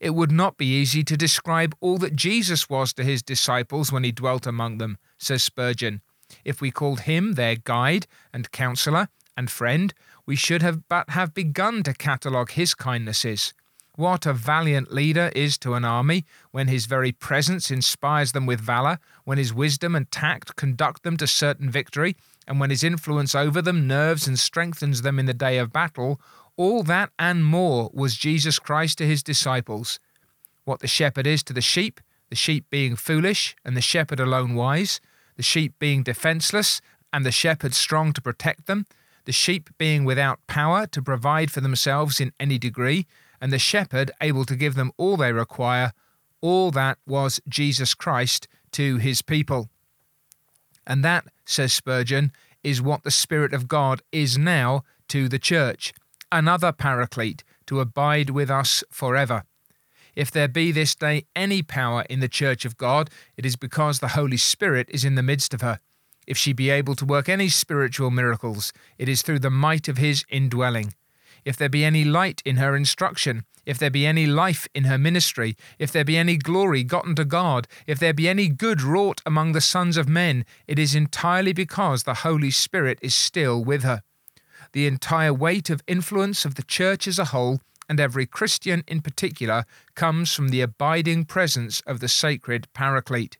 It 0.00 0.14
would 0.16 0.32
not 0.32 0.56
be 0.56 0.66
easy 0.66 1.04
to 1.04 1.16
describe 1.16 1.76
all 1.80 1.98
that 1.98 2.16
Jesus 2.16 2.68
was 2.68 2.92
to 2.94 3.04
his 3.04 3.22
disciples 3.22 3.92
when 3.92 4.02
he 4.02 4.10
dwelt 4.10 4.46
among 4.46 4.78
them, 4.78 4.98
says 5.18 5.44
Spurgeon. 5.44 6.00
If 6.44 6.60
we 6.60 6.70
called 6.70 7.00
him 7.00 7.34
their 7.34 7.56
guide 7.56 8.06
and 8.32 8.50
counselor 8.52 9.08
and 9.36 9.50
friend, 9.50 9.94
we 10.26 10.36
should 10.36 10.62
have 10.62 10.88
but 10.88 11.10
have 11.10 11.34
begun 11.34 11.82
to 11.84 11.94
catalogue 11.94 12.52
his 12.52 12.74
kindnesses. 12.74 13.54
What 13.96 14.24
a 14.24 14.32
valiant 14.32 14.92
leader 14.92 15.30
is 15.34 15.58
to 15.58 15.74
an 15.74 15.84
army 15.84 16.24
when 16.52 16.68
his 16.68 16.86
very 16.86 17.12
presence 17.12 17.70
inspires 17.70 18.32
them 18.32 18.46
with 18.46 18.60
valour, 18.60 18.98
when 19.24 19.36
his 19.36 19.52
wisdom 19.52 19.94
and 19.94 20.10
tact 20.10 20.56
conduct 20.56 21.02
them 21.02 21.16
to 21.18 21.26
certain 21.26 21.70
victory, 21.70 22.16
and 22.46 22.58
when 22.58 22.70
his 22.70 22.82
influence 22.82 23.34
over 23.34 23.60
them 23.60 23.86
nerves 23.86 24.26
and 24.26 24.38
strengthens 24.38 25.02
them 25.02 25.18
in 25.18 25.26
the 25.26 25.34
day 25.34 25.58
of 25.58 25.72
battle, 25.72 26.20
All 26.56 26.82
that 26.82 27.10
and 27.18 27.44
more 27.44 27.90
was 27.94 28.16
Jesus 28.16 28.58
Christ 28.58 28.98
to 28.98 29.06
his 29.06 29.22
disciples. 29.22 29.98
What 30.64 30.80
the 30.80 30.86
shepherd 30.86 31.26
is 31.26 31.42
to 31.44 31.54
the 31.54 31.62
sheep, 31.62 32.00
the 32.28 32.36
sheep 32.36 32.66
being 32.68 32.96
foolish 32.96 33.56
and 33.64 33.74
the 33.74 33.80
shepherd 33.80 34.20
alone 34.20 34.54
wise, 34.54 35.00
the 35.40 35.44
sheep 35.44 35.72
being 35.78 36.02
defenseless 36.02 36.82
and 37.14 37.24
the 37.24 37.32
shepherd 37.32 37.72
strong 37.72 38.12
to 38.12 38.20
protect 38.20 38.66
them, 38.66 38.84
the 39.24 39.32
sheep 39.32 39.70
being 39.78 40.04
without 40.04 40.38
power 40.46 40.86
to 40.88 41.00
provide 41.00 41.50
for 41.50 41.62
themselves 41.62 42.20
in 42.20 42.30
any 42.38 42.58
degree, 42.58 43.06
and 43.40 43.50
the 43.50 43.58
shepherd 43.58 44.10
able 44.20 44.44
to 44.44 44.54
give 44.54 44.74
them 44.74 44.92
all 44.98 45.16
they 45.16 45.32
require, 45.32 45.94
all 46.42 46.70
that 46.72 46.98
was 47.06 47.40
Jesus 47.48 47.94
Christ 47.94 48.48
to 48.72 48.98
his 48.98 49.22
people. 49.22 49.70
And 50.86 51.02
that, 51.06 51.24
says 51.46 51.72
Spurgeon, 51.72 52.32
is 52.62 52.82
what 52.82 53.02
the 53.02 53.10
Spirit 53.10 53.54
of 53.54 53.66
God 53.66 54.02
is 54.12 54.36
now 54.36 54.82
to 55.08 55.26
the 55.26 55.38
church, 55.38 55.94
another 56.30 56.70
paraclete 56.70 57.44
to 57.64 57.80
abide 57.80 58.28
with 58.28 58.50
us 58.50 58.84
forever. 58.90 59.44
If 60.14 60.30
there 60.30 60.48
be 60.48 60.72
this 60.72 60.94
day 60.94 61.24
any 61.34 61.62
power 61.62 62.04
in 62.10 62.20
the 62.20 62.28
church 62.28 62.64
of 62.64 62.76
God, 62.76 63.10
it 63.36 63.46
is 63.46 63.56
because 63.56 63.98
the 63.98 64.08
Holy 64.08 64.36
Spirit 64.36 64.88
is 64.90 65.04
in 65.04 65.14
the 65.14 65.22
midst 65.22 65.54
of 65.54 65.60
her. 65.60 65.80
If 66.26 66.36
she 66.36 66.52
be 66.52 66.70
able 66.70 66.94
to 66.96 67.04
work 67.04 67.28
any 67.28 67.48
spiritual 67.48 68.10
miracles, 68.10 68.72
it 68.98 69.08
is 69.08 69.22
through 69.22 69.40
the 69.40 69.50
might 69.50 69.88
of 69.88 69.98
his 69.98 70.24
indwelling. 70.28 70.94
If 71.44 71.56
there 71.56 71.68
be 71.68 71.84
any 71.84 72.04
light 72.04 72.42
in 72.44 72.56
her 72.56 72.76
instruction, 72.76 73.44
if 73.66 73.78
there 73.78 73.90
be 73.90 74.06
any 74.06 74.26
life 74.26 74.68
in 74.74 74.84
her 74.84 74.98
ministry, 74.98 75.56
if 75.78 75.92
there 75.92 76.04
be 76.04 76.16
any 76.16 76.36
glory 76.36 76.82
gotten 76.82 77.14
to 77.14 77.24
God, 77.24 77.68
if 77.86 77.98
there 77.98 78.12
be 78.12 78.28
any 78.28 78.48
good 78.48 78.82
wrought 78.82 79.20
among 79.24 79.52
the 79.52 79.60
sons 79.60 79.96
of 79.96 80.08
men, 80.08 80.44
it 80.66 80.78
is 80.78 80.94
entirely 80.94 81.52
because 81.52 82.02
the 82.02 82.14
Holy 82.14 82.50
Spirit 82.50 82.98
is 83.02 83.14
still 83.14 83.62
with 83.62 83.82
her. 83.82 84.02
The 84.72 84.86
entire 84.86 85.34
weight 85.34 85.70
of 85.70 85.82
influence 85.86 86.44
of 86.44 86.54
the 86.54 86.62
church 86.62 87.08
as 87.08 87.18
a 87.18 87.26
whole, 87.26 87.60
and 87.90 87.98
every 87.98 88.24
Christian 88.24 88.84
in 88.86 89.02
particular, 89.02 89.64
comes 89.96 90.32
from 90.32 90.48
the 90.48 90.60
abiding 90.60 91.24
presence 91.24 91.82
of 91.86 91.98
the 91.98 92.08
sacred 92.08 92.72
Paraclete. 92.72 93.36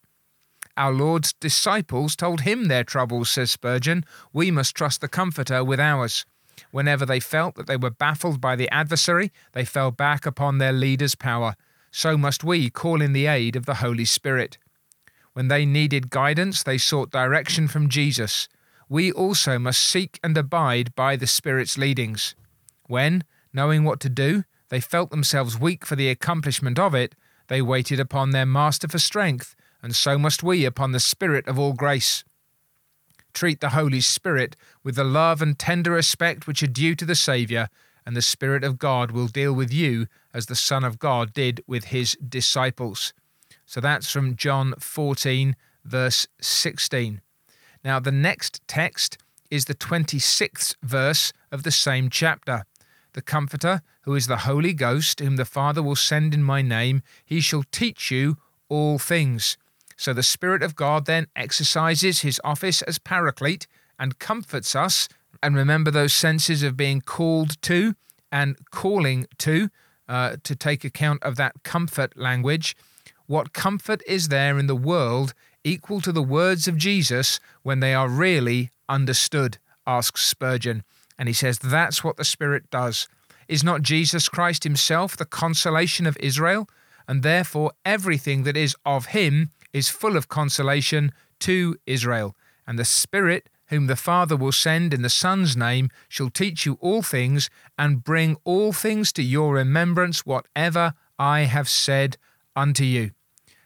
Our 0.76 0.92
Lord's 0.92 1.32
disciples 1.34 2.16
told 2.16 2.40
him 2.40 2.64
their 2.64 2.82
troubles, 2.82 3.30
says 3.30 3.52
Spurgeon. 3.52 4.04
We 4.32 4.50
must 4.50 4.74
trust 4.74 5.00
the 5.00 5.08
Comforter 5.08 5.62
with 5.62 5.78
ours. 5.78 6.26
Whenever 6.72 7.06
they 7.06 7.20
felt 7.20 7.54
that 7.54 7.68
they 7.68 7.76
were 7.76 7.90
baffled 7.90 8.40
by 8.40 8.56
the 8.56 8.68
adversary, 8.70 9.30
they 9.52 9.64
fell 9.64 9.92
back 9.92 10.26
upon 10.26 10.58
their 10.58 10.72
leader's 10.72 11.14
power. 11.14 11.54
So 11.92 12.18
must 12.18 12.42
we 12.42 12.70
call 12.70 13.00
in 13.00 13.12
the 13.12 13.26
aid 13.26 13.54
of 13.54 13.66
the 13.66 13.74
Holy 13.74 14.04
Spirit. 14.04 14.58
When 15.32 15.46
they 15.46 15.64
needed 15.64 16.10
guidance, 16.10 16.64
they 16.64 16.76
sought 16.76 17.12
direction 17.12 17.68
from 17.68 17.88
Jesus. 17.88 18.48
We 18.88 19.12
also 19.12 19.60
must 19.60 19.80
seek 19.80 20.18
and 20.24 20.36
abide 20.36 20.92
by 20.96 21.14
the 21.14 21.28
Spirit's 21.28 21.78
leadings. 21.78 22.34
When, 22.88 23.22
knowing 23.52 23.84
what 23.84 24.00
to 24.00 24.08
do, 24.08 24.44
they 24.68 24.80
felt 24.80 25.10
themselves 25.10 25.58
weak 25.58 25.84
for 25.84 25.96
the 25.96 26.08
accomplishment 26.08 26.78
of 26.78 26.94
it, 26.94 27.14
they 27.48 27.60
waited 27.60 27.98
upon 27.98 28.30
their 28.30 28.46
Master 28.46 28.88
for 28.88 28.98
strength, 28.98 29.56
and 29.82 29.94
so 29.94 30.18
must 30.18 30.42
we 30.42 30.64
upon 30.64 30.92
the 30.92 31.00
Spirit 31.00 31.48
of 31.48 31.58
all 31.58 31.72
grace 31.72 32.24
treat 33.32 33.60
the 33.60 33.70
Holy 33.70 34.00
Spirit 34.00 34.56
with 34.82 34.96
the 34.96 35.04
love 35.04 35.42
and 35.42 35.58
tender 35.58 35.92
respect 35.92 36.46
which 36.46 36.62
are 36.62 36.68
due 36.68 36.94
to 36.94 37.04
the 37.04 37.14
Saviour, 37.14 37.68
and 38.06 38.16
the 38.16 38.22
Spirit 38.22 38.64
of 38.64 38.78
God 38.78 39.10
will 39.10 39.26
deal 39.26 39.52
with 39.52 39.72
you 39.72 40.06
as 40.32 40.46
the 40.46 40.56
Son 40.56 40.84
of 40.84 40.98
God 40.98 41.32
did 41.32 41.62
with 41.66 41.84
his 41.84 42.16
disciples. 42.16 43.12
So 43.66 43.80
that's 43.80 44.10
from 44.10 44.36
John 44.36 44.74
14, 44.78 45.54
verse 45.84 46.26
16. 46.40 47.20
Now, 47.84 48.00
the 48.00 48.12
next 48.12 48.60
text 48.66 49.18
is 49.50 49.66
the 49.66 49.74
26th 49.74 50.74
verse 50.82 51.32
of 51.52 51.62
the 51.62 51.70
same 51.70 52.10
chapter. 52.10 52.64
The 53.12 53.22
Comforter, 53.22 53.82
who 54.02 54.14
is 54.14 54.26
the 54.26 54.38
Holy 54.38 54.72
Ghost, 54.72 55.20
whom 55.20 55.36
the 55.36 55.44
Father 55.44 55.82
will 55.82 55.96
send 55.96 56.34
in 56.34 56.42
my 56.42 56.62
name, 56.62 57.02
he 57.24 57.40
shall 57.40 57.64
teach 57.70 58.10
you 58.10 58.38
all 58.68 58.98
things 58.98 59.56
so 60.00 60.14
the 60.14 60.22
Spirit 60.22 60.62
of 60.62 60.76
God 60.76 61.04
then 61.04 61.26
exercises 61.36 62.20
his 62.20 62.40
office 62.42 62.80
as 62.80 62.98
paraclete 62.98 63.66
and 63.98 64.18
comforts 64.18 64.74
us. 64.74 65.10
And 65.42 65.54
remember 65.54 65.90
those 65.90 66.14
senses 66.14 66.62
of 66.62 66.74
being 66.74 67.02
called 67.02 67.60
to 67.60 67.94
and 68.32 68.56
calling 68.70 69.26
to, 69.40 69.68
uh, 70.08 70.36
to 70.42 70.56
take 70.56 70.84
account 70.84 71.22
of 71.22 71.36
that 71.36 71.64
comfort 71.64 72.16
language. 72.16 72.74
What 73.26 73.52
comfort 73.52 74.00
is 74.06 74.28
there 74.28 74.58
in 74.58 74.68
the 74.68 74.74
world 74.74 75.34
equal 75.64 76.00
to 76.00 76.12
the 76.12 76.22
words 76.22 76.66
of 76.66 76.78
Jesus 76.78 77.38
when 77.62 77.80
they 77.80 77.92
are 77.92 78.08
really 78.08 78.70
understood? 78.88 79.58
asks 79.86 80.24
Spurgeon. 80.24 80.82
And 81.20 81.28
he 81.28 81.34
says 81.34 81.58
that's 81.58 82.02
what 82.02 82.16
the 82.16 82.24
Spirit 82.24 82.70
does. 82.70 83.06
Is 83.46 83.62
not 83.62 83.82
Jesus 83.82 84.26
Christ 84.26 84.64
himself 84.64 85.18
the 85.18 85.26
consolation 85.26 86.06
of 86.06 86.16
Israel? 86.18 86.66
And 87.06 87.22
therefore, 87.22 87.72
everything 87.84 88.44
that 88.44 88.56
is 88.56 88.74
of 88.86 89.06
him 89.06 89.50
is 89.74 89.90
full 89.90 90.16
of 90.16 90.28
consolation 90.28 91.12
to 91.40 91.76
Israel. 91.86 92.34
And 92.66 92.78
the 92.78 92.86
Spirit, 92.86 93.50
whom 93.66 93.86
the 93.86 93.96
Father 93.96 94.34
will 94.34 94.50
send 94.50 94.94
in 94.94 95.02
the 95.02 95.10
Son's 95.10 95.58
name, 95.58 95.90
shall 96.08 96.30
teach 96.30 96.64
you 96.64 96.78
all 96.80 97.02
things 97.02 97.50
and 97.76 98.02
bring 98.02 98.38
all 98.44 98.72
things 98.72 99.12
to 99.12 99.22
your 99.22 99.52
remembrance, 99.54 100.24
whatever 100.24 100.94
I 101.18 101.40
have 101.40 101.68
said 101.68 102.16
unto 102.56 102.84
you. 102.84 103.10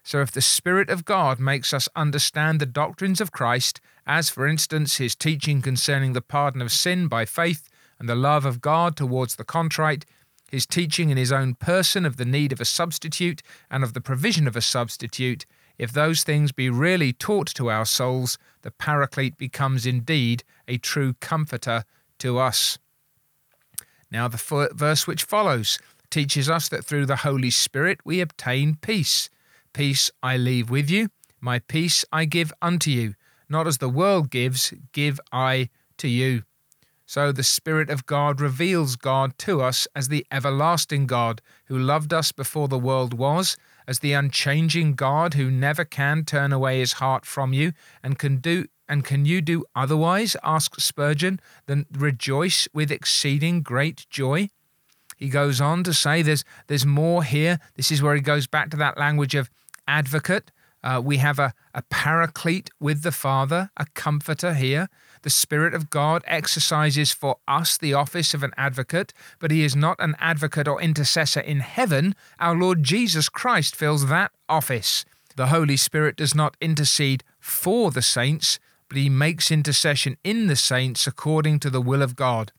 So, 0.07 0.21
if 0.21 0.31
the 0.31 0.43
Spirit 0.43 0.91
of 0.91 1.07
God 1.07 1.41
makes 1.41 1.73
us 1.73 1.89
understand 1.97 2.61
the 2.61 2.67
doctrines 2.67 3.23
of 3.23 3.33
Christ, 3.33 3.81
as 4.07 4.29
for 4.29 4.47
instance 4.47 4.99
his 4.99 5.15
teaching 5.15 5.63
concerning 5.63 6.13
the 6.13 6.21
pardon 6.21 6.61
of 6.61 6.71
sin 6.71 7.09
by 7.09 7.25
faith 7.25 7.71
and 7.99 8.07
the 8.07 8.15
love 8.15 8.45
of 8.45 8.61
God 8.61 8.97
towards 8.97 9.37
the 9.37 9.45
contrite, 9.45 10.05
his 10.51 10.67
teaching 10.67 11.09
in 11.09 11.17
his 11.17 11.33
own 11.33 11.55
person 11.55 12.05
of 12.05 12.19
the 12.19 12.27
need 12.27 12.53
of 12.53 12.61
a 12.61 12.67
substitute 12.67 13.43
and 13.71 13.83
of 13.83 13.95
the 13.95 14.01
provision 14.01 14.47
of 14.47 14.57
a 14.57 14.61
substitute, 14.61 15.47
if 15.79 15.91
those 15.91 16.23
things 16.23 16.53
be 16.53 16.69
really 16.69 17.15
taught 17.15 17.49
to 17.55 17.71
our 17.71 17.87
souls, 17.87 18.37
the 18.61 18.71
Paraclete 18.71 19.39
becomes 19.39 19.87
indeed 19.87 20.45
a 20.69 20.77
true 20.77 21.15
comforter 21.15 21.85
to 22.19 22.39
us. 22.39 22.79
Now, 24.11 24.29
the 24.29 24.71
verse 24.75 25.07
which 25.07 25.25
follows 25.25 25.79
teaches 26.11 26.49
us 26.49 26.69
that 26.69 26.85
through 26.85 27.07
the 27.07 27.17
Holy 27.17 27.51
Spirit 27.51 28.01
we 28.05 28.21
obtain 28.21 28.77
peace. 28.81 29.31
Peace 29.75 30.09
I 30.23 30.37
leave 30.37 30.71
with 30.71 30.89
you, 30.89 31.09
my 31.41 31.59
peace 31.59 32.05
I 32.13 32.27
give 32.27 32.53
unto 32.63 32.91
you. 32.91 33.15
Not 33.49 33.67
as 33.67 33.79
the 33.79 33.89
world 33.89 34.31
gives, 34.31 34.73
give 34.93 35.21
I 35.33 35.69
to 35.99 36.07
you. 36.07 36.45
So 37.07 37.33
the 37.33 37.43
Spirit 37.43 37.91
of 37.91 38.07
God 38.07 38.41
reveals 38.41 38.95
God 38.95 39.37
to 39.39 39.61
us 39.61 39.89
as 39.95 40.09
the 40.09 40.25
everlasting 40.31 41.07
God 41.07 41.43
who 41.67 41.77
loved 41.77 42.15
us 42.15 42.31
before 42.31 42.69
the 42.69 42.79
world 42.79 43.15
was 43.15 43.57
as 43.87 43.99
the 43.99 44.13
unchanging 44.13 44.95
God 44.95 45.35
who 45.35 45.51
never 45.51 45.85
can 45.85 46.25
turn 46.25 46.53
away 46.53 46.79
his 46.79 46.95
heart 46.95 47.27
from 47.27 47.53
you 47.53 47.73
and 48.03 48.17
can 48.17 48.37
do 48.37 48.67
and 48.89 49.05
can 49.05 49.25
you 49.25 49.41
do 49.41 49.65
otherwise 49.75 50.37
asked 50.45 50.81
Spurgeon 50.81 51.41
than 51.67 51.87
rejoice 51.91 52.69
with 52.73 52.93
exceeding 52.93 53.63
great 53.63 54.07
joy 54.09 54.49
he 55.17 55.29
goes 55.29 55.61
on 55.61 55.85
to 55.85 55.93
say 55.93 56.23
there's 56.23 56.45
there's 56.67 56.87
more 56.87 57.23
here 57.23 57.59
this 57.75 57.91
is 57.91 58.03
where 58.03 58.15
he 58.15 58.21
goes 58.21 58.47
back 58.47 58.71
to 58.71 58.77
that 58.77 58.99
language 58.99 59.35
of 59.35 59.51
advocate 59.87 60.51
uh, 60.85 61.01
we 61.03 61.17
have 61.17 61.39
a, 61.39 61.55
a 61.73 61.81
paraclete 61.83 62.69
with 62.79 63.03
the 63.03 63.11
Father, 63.11 63.71
a 63.75 63.87
comforter 63.95 64.53
here. 64.53 64.91
The 65.23 65.31
Spirit 65.31 65.73
of 65.73 65.89
God 65.89 66.23
exercises 66.27 67.11
for 67.11 67.39
us 67.49 67.79
the 67.79 67.95
office 67.95 68.35
of 68.35 68.43
an 68.43 68.53
advocate, 68.59 69.15
but 69.39 69.51
he 69.51 69.65
is 69.65 69.75
not 69.75 69.97
an 69.99 70.15
advocate 70.21 70.69
or 70.69 70.83
intercessor 70.83 71.41
in 71.41 71.61
heaven. 71.61 72.15
Our 72.39 72.55
Lord 72.55 72.83
Jesus 72.83 73.31
Christ 73.31 73.75
fills 73.75 74.09
that 74.09 74.33
office. 74.47 75.07
The 75.37 75.47
Holy 75.47 75.79
Spirit 75.79 76.17
does 76.17 76.35
not 76.35 76.55
intercede 76.61 77.25
for 77.41 77.91
the 77.91 78.03
saints, 78.03 78.59
but 78.91 78.99
he 78.99 79.09
makes 79.09 79.51
intercession 79.51 80.19
in 80.23 80.49
the 80.49 80.57
saints 80.57 81.07
according 81.07 81.61
to 81.61 81.71
the 81.71 81.81
will 81.81 82.03
of 82.03 82.15
God. 82.15 82.53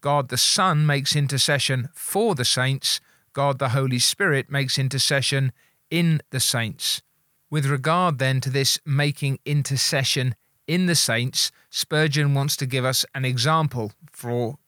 God 0.00 0.30
the 0.30 0.36
Son 0.36 0.84
makes 0.84 1.14
intercession 1.14 1.90
for 1.94 2.34
the 2.34 2.44
saints. 2.44 3.00
God 3.32 3.60
the 3.60 3.68
Holy 3.68 4.00
Spirit 4.00 4.50
makes 4.50 4.78
intercession 4.78 5.52
in 5.90 6.20
the 6.30 6.40
saints. 6.40 7.02
With 7.50 7.66
regard 7.66 8.18
then 8.18 8.40
to 8.42 8.50
this 8.50 8.78
making 8.84 9.38
intercession 9.44 10.34
in 10.66 10.86
the 10.86 10.94
saints, 10.94 11.50
Spurgeon 11.70 12.34
wants 12.34 12.56
to 12.58 12.66
give 12.66 12.84
us 12.84 13.04
an 13.14 13.24
example 13.24 13.92
for 14.10 14.58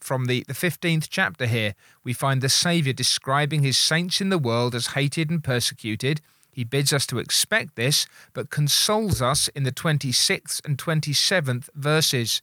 from 0.00 0.26
the, 0.26 0.44
the 0.48 0.54
15th 0.54 1.08
chapter 1.10 1.46
here. 1.46 1.74
We 2.04 2.12
find 2.12 2.40
the 2.40 2.48
Saviour 2.48 2.94
describing 2.94 3.62
his 3.62 3.76
saints 3.76 4.20
in 4.20 4.30
the 4.30 4.38
world 4.38 4.74
as 4.74 4.88
hated 4.88 5.28
and 5.28 5.44
persecuted. 5.44 6.22
He 6.50 6.64
bids 6.64 6.92
us 6.92 7.06
to 7.06 7.18
expect 7.18 7.76
this, 7.76 8.06
but 8.32 8.50
consoles 8.50 9.20
us 9.20 9.48
in 9.48 9.64
the 9.64 9.72
26th 9.72 10.64
and 10.64 10.78
27th 10.78 11.68
verses. 11.74 12.40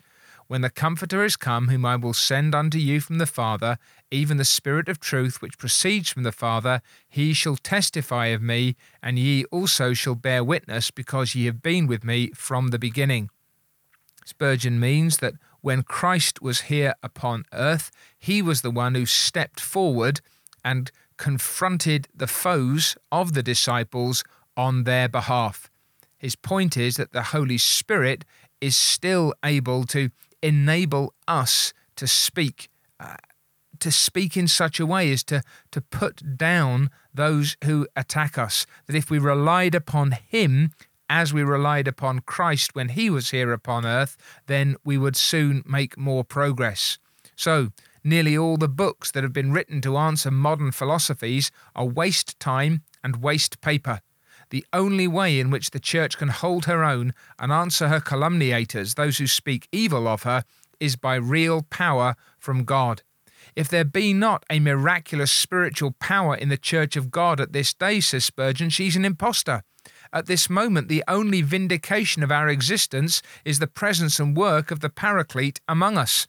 When 0.47 0.61
the 0.61 0.69
Comforter 0.69 1.25
is 1.25 1.35
come, 1.35 1.67
whom 1.67 1.85
I 1.85 1.97
will 1.97 2.13
send 2.13 2.55
unto 2.55 2.77
you 2.77 3.01
from 3.01 3.17
the 3.17 3.25
Father, 3.25 3.77
even 4.11 4.37
the 4.37 4.45
Spirit 4.45 4.89
of 4.89 4.99
truth 4.99 5.41
which 5.41 5.57
proceeds 5.57 6.09
from 6.09 6.23
the 6.23 6.31
Father, 6.31 6.81
he 7.09 7.33
shall 7.33 7.57
testify 7.57 8.27
of 8.27 8.41
me, 8.41 8.75
and 9.01 9.19
ye 9.19 9.45
also 9.45 9.93
shall 9.93 10.15
bear 10.15 10.43
witness, 10.43 10.91
because 10.91 11.35
ye 11.35 11.45
have 11.45 11.61
been 11.61 11.87
with 11.87 12.03
me 12.03 12.31
from 12.31 12.69
the 12.69 12.79
beginning. 12.79 13.29
Spurgeon 14.25 14.79
means 14.79 15.17
that 15.17 15.35
when 15.61 15.83
Christ 15.83 16.41
was 16.41 16.61
here 16.61 16.93
upon 17.01 17.45
earth, 17.53 17.91
he 18.19 18.41
was 18.41 18.61
the 18.61 18.71
one 18.71 18.95
who 18.95 19.05
stepped 19.05 19.59
forward 19.59 20.21
and 20.63 20.91
confronted 21.17 22.07
the 22.13 22.27
foes 22.27 22.95
of 23.11 23.33
the 23.33 23.43
disciples 23.43 24.23
on 24.55 24.83
their 24.83 25.07
behalf. 25.07 25.69
His 26.17 26.35
point 26.35 26.77
is 26.77 26.95
that 26.95 27.11
the 27.11 27.23
Holy 27.23 27.57
Spirit 27.57 28.25
is 28.59 28.75
still 28.75 29.33
able 29.43 29.85
to 29.85 30.09
enable 30.41 31.13
us 31.27 31.73
to 31.95 32.07
speak, 32.07 32.69
uh, 32.99 33.15
to 33.79 33.91
speak 33.91 34.35
in 34.35 34.47
such 34.47 34.79
a 34.79 34.85
way 34.85 35.11
as 35.11 35.23
to, 35.25 35.41
to 35.71 35.81
put 35.81 36.37
down 36.37 36.89
those 37.13 37.57
who 37.63 37.87
attack 37.95 38.37
us. 38.37 38.65
That 38.85 38.95
if 38.95 39.09
we 39.09 39.19
relied 39.19 39.75
upon 39.75 40.11
Him 40.11 40.71
as 41.09 41.33
we 41.33 41.43
relied 41.43 41.87
upon 41.87 42.19
Christ 42.19 42.75
when 42.75 42.89
He 42.89 43.09
was 43.09 43.31
here 43.31 43.51
upon 43.51 43.85
earth, 43.85 44.17
then 44.47 44.75
we 44.83 44.97
would 44.97 45.15
soon 45.15 45.63
make 45.65 45.97
more 45.97 46.23
progress. 46.23 46.97
So, 47.35 47.69
nearly 48.03 48.37
all 48.37 48.57
the 48.57 48.67
books 48.67 49.11
that 49.11 49.23
have 49.23 49.33
been 49.33 49.51
written 49.51 49.81
to 49.81 49.97
answer 49.97 50.31
modern 50.31 50.71
philosophies 50.71 51.51
are 51.75 51.85
waste 51.85 52.39
time 52.39 52.83
and 53.03 53.17
waste 53.17 53.61
paper. 53.61 54.01
The 54.49 54.65
only 54.71 55.07
way 55.07 55.39
in 55.39 55.49
which 55.49 55.71
the 55.71 55.79
church 55.79 56.17
can 56.17 56.29
hold 56.29 56.65
her 56.65 56.83
own 56.83 57.13
and 57.37 57.51
answer 57.51 57.89
her 57.89 57.99
calumniators, 57.99 58.95
those 58.95 59.17
who 59.17 59.27
speak 59.27 59.67
evil 59.71 60.07
of 60.07 60.23
her, 60.23 60.43
is 60.79 60.95
by 60.95 61.15
real 61.15 61.63
power 61.63 62.15
from 62.39 62.63
God. 62.63 63.01
If 63.57 63.69
there 63.69 63.83
be 63.83 64.13
not 64.13 64.45
a 64.51 64.59
miraculous 64.59 65.31
spiritual 65.31 65.95
power 65.99 66.35
in 66.35 66.49
the 66.49 66.59
church 66.59 66.95
of 66.95 67.09
God 67.09 67.41
at 67.41 67.53
this 67.53 67.73
day, 67.73 67.99
says 67.99 68.23
Spurgeon, 68.23 68.69
she's 68.69 68.95
an 68.95 69.03
impostor. 69.03 69.63
At 70.13 70.27
this 70.27 70.47
moment, 70.47 70.89
the 70.89 71.03
only 71.07 71.41
vindication 71.41 72.21
of 72.21 72.31
our 72.31 72.49
existence 72.49 73.23
is 73.43 73.57
the 73.57 73.65
presence 73.65 74.19
and 74.19 74.37
work 74.37 74.69
of 74.69 74.81
the 74.81 74.91
Paraclete 74.91 75.59
among 75.67 75.97
us. 75.97 76.27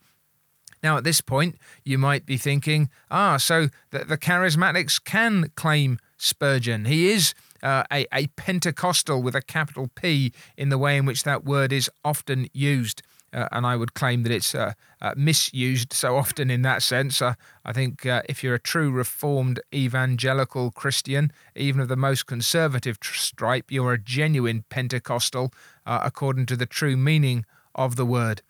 Now, 0.83 0.97
at 0.97 1.05
this 1.05 1.21
point, 1.21 1.59
you 1.85 1.99
might 1.99 2.25
be 2.25 2.39
thinking, 2.39 2.89
ah, 3.11 3.37
so 3.37 3.69
the, 3.91 4.07
the 4.07 4.17
charismatics 4.17 4.99
can 5.05 5.53
claim 5.55 5.99
Spurgeon. 6.17 6.87
He 6.87 7.11
is 7.11 7.35
uh, 7.63 7.83
a, 7.93 8.07
a 8.11 8.29
Pentecostal 8.29 9.23
with 9.23 9.35
a 9.35 9.43
capital 9.43 9.91
P 9.95 10.33
in 10.57 10.71
the 10.71 10.79
way 10.79 10.97
in 10.97 11.05
which 11.05 11.25
that 11.25 11.45
word 11.45 11.75
is 11.75 11.91
often 12.03 12.49
used. 12.55 13.03
Uh, 13.33 13.47
and 13.53 13.67
I 13.67 13.77
would 13.77 13.95
claim 13.95 14.23
that 14.23 14.33
it's 14.33 14.55
uh, 14.55 14.73
uh, 15.03 15.13
misused 15.17 15.93
so 15.93 16.17
often 16.17 16.51
in 16.51 16.63
that 16.63 16.83
sense. 16.83 17.21
Uh, 17.21 17.35
I 17.65 17.73
think 17.73 18.07
uh, 18.07 18.23
if 18.29 18.43
you're 18.43 18.55
a 18.55 18.61
true 18.61 18.91
Reformed 18.91 19.61
evangelical 19.75 20.71
Christian, 20.71 21.33
even 21.55 21.81
of 21.81 21.89
the 21.89 21.97
most 21.97 22.27
conservative 22.27 22.99
stripe, 23.03 23.71
you're 23.71 23.93
a 23.93 23.99
genuine 23.99 24.65
Pentecostal 24.71 25.53
uh, 25.85 26.01
according 26.03 26.47
to 26.47 26.57
the 26.57 26.67
true 26.67 26.97
meaning 26.97 27.45
of 27.75 27.97
the 27.97 28.07
word. 28.07 28.41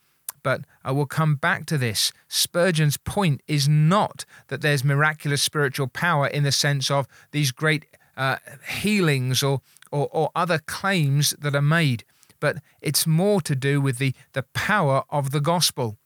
But 0.45 0.63
I 0.85 0.93
will 0.93 1.07
come 1.07 1.35
back 1.35 1.67
to 1.67 1.79
this. 1.79 2.13
Spurgeon's 2.29 2.97
point 2.97 3.43
is 3.49 3.69
not 3.69 4.25
that 4.47 4.63
there's 4.63 4.85
miraculous 4.85 5.43
spiritual 5.43 5.89
power 5.89 6.29
in 6.29 6.45
the 6.45 6.53
sense 6.53 6.91
of 6.91 7.09
these 7.33 7.51
great 7.51 7.85
healings 8.67 9.43
or, 9.43 9.61
or, 9.93 10.09
or 10.11 10.31
other 10.35 10.59
claims 10.59 11.35
that 11.39 11.55
are 11.55 11.63
made 11.63 12.05
but 12.41 12.59
it's 12.81 13.07
more 13.07 13.41
to 13.43 13.55
do 13.55 13.81
with 13.81 13.99
the, 13.99 14.15
the 14.33 14.45
power 14.55 15.05
of 15.11 15.31
the 15.31 15.41
gospel. 15.41 15.99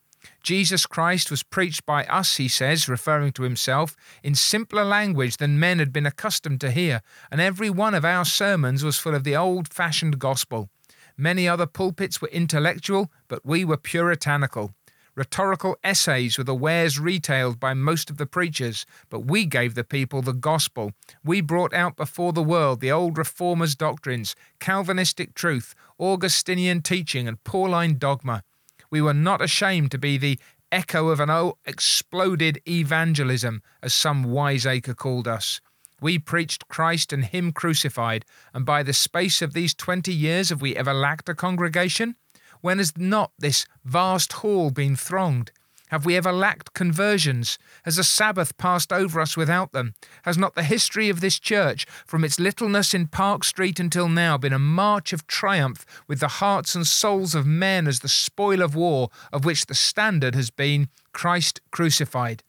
Jesus 0.42 0.86
Christ 0.86 1.30
was 1.30 1.42
preached 1.42 1.84
by 1.84 2.04
us, 2.04 2.36
he 2.36 2.48
says, 2.48 2.88
referring 2.88 3.32
to 3.32 3.42
himself, 3.42 3.96
in 4.22 4.34
simpler 4.34 4.84
language 4.84 5.38
than 5.38 5.58
men 5.58 5.78
had 5.78 5.92
been 5.92 6.06
accustomed 6.06 6.60
to 6.60 6.70
hear, 6.70 7.00
and 7.30 7.40
every 7.40 7.70
one 7.70 7.94
of 7.94 8.04
our 8.04 8.24
sermons 8.24 8.84
was 8.84 8.98
full 8.98 9.14
of 9.14 9.24
the 9.24 9.36
old 9.36 9.72
fashioned 9.72 10.18
gospel. 10.18 10.70
Many 11.16 11.48
other 11.48 11.66
pulpits 11.66 12.22
were 12.22 12.28
intellectual, 12.28 13.10
but 13.28 13.44
we 13.44 13.64
were 13.64 13.76
puritanical. 13.76 14.74
Rhetorical 15.14 15.76
essays 15.84 16.38
were 16.38 16.44
the 16.44 16.54
wares 16.54 16.98
retailed 16.98 17.60
by 17.60 17.74
most 17.74 18.08
of 18.08 18.16
the 18.16 18.24
preachers, 18.24 18.86
but 19.10 19.26
we 19.26 19.44
gave 19.44 19.74
the 19.74 19.84
people 19.84 20.22
the 20.22 20.32
gospel. 20.32 20.92
We 21.22 21.42
brought 21.42 21.74
out 21.74 21.96
before 21.96 22.32
the 22.32 22.42
world 22.42 22.80
the 22.80 22.92
old 22.92 23.18
reformers' 23.18 23.76
doctrines, 23.76 24.34
Calvinistic 24.58 25.34
truth, 25.34 25.74
Augustinian 26.02 26.82
teaching, 26.82 27.28
and 27.28 27.42
Pauline 27.44 27.96
dogma. 27.96 28.42
We 28.90 29.00
were 29.00 29.14
not 29.14 29.40
ashamed 29.40 29.92
to 29.92 29.98
be 29.98 30.18
the 30.18 30.38
echo 30.72 31.08
of 31.08 31.20
an 31.20 31.30
old 31.30 31.58
exploded 31.64 32.60
evangelism, 32.66 33.62
as 33.82 33.94
some 33.94 34.24
wiseacre 34.24 34.94
called 34.94 35.28
us. 35.28 35.60
We 36.00 36.18
preached 36.18 36.66
Christ 36.66 37.12
and 37.12 37.24
Him 37.24 37.52
crucified, 37.52 38.24
and 38.52 38.66
by 38.66 38.82
the 38.82 38.92
space 38.92 39.40
of 39.40 39.52
these 39.52 39.74
twenty 39.74 40.12
years 40.12 40.48
have 40.48 40.60
we 40.60 40.74
ever 40.74 40.92
lacked 40.92 41.28
a 41.28 41.34
congregation? 41.36 42.16
When 42.60 42.78
has 42.78 42.98
not 42.98 43.30
this 43.38 43.66
vast 43.84 44.32
hall 44.32 44.70
been 44.70 44.96
thronged? 44.96 45.52
Have 45.92 46.06
we 46.06 46.16
ever 46.16 46.32
lacked 46.32 46.72
conversions? 46.72 47.58
Has 47.84 47.98
a 47.98 48.02
Sabbath 48.02 48.56
passed 48.56 48.94
over 48.94 49.20
us 49.20 49.36
without 49.36 49.72
them? 49.72 49.92
Has 50.22 50.38
not 50.38 50.54
the 50.54 50.62
history 50.62 51.10
of 51.10 51.20
this 51.20 51.38
church, 51.38 51.84
from 52.06 52.24
its 52.24 52.40
littleness 52.40 52.94
in 52.94 53.08
Park 53.08 53.44
Street 53.44 53.78
until 53.78 54.08
now, 54.08 54.38
been 54.38 54.54
a 54.54 54.58
march 54.58 55.12
of 55.12 55.26
triumph 55.26 55.84
with 56.08 56.20
the 56.20 56.40
hearts 56.40 56.74
and 56.74 56.86
souls 56.86 57.34
of 57.34 57.44
men 57.44 57.86
as 57.86 58.00
the 58.00 58.08
spoil 58.08 58.62
of 58.62 58.74
war, 58.74 59.10
of 59.34 59.44
which 59.44 59.66
the 59.66 59.74
standard 59.74 60.34
has 60.34 60.48
been 60.50 60.88
Christ 61.12 61.60
crucified? 61.70 62.42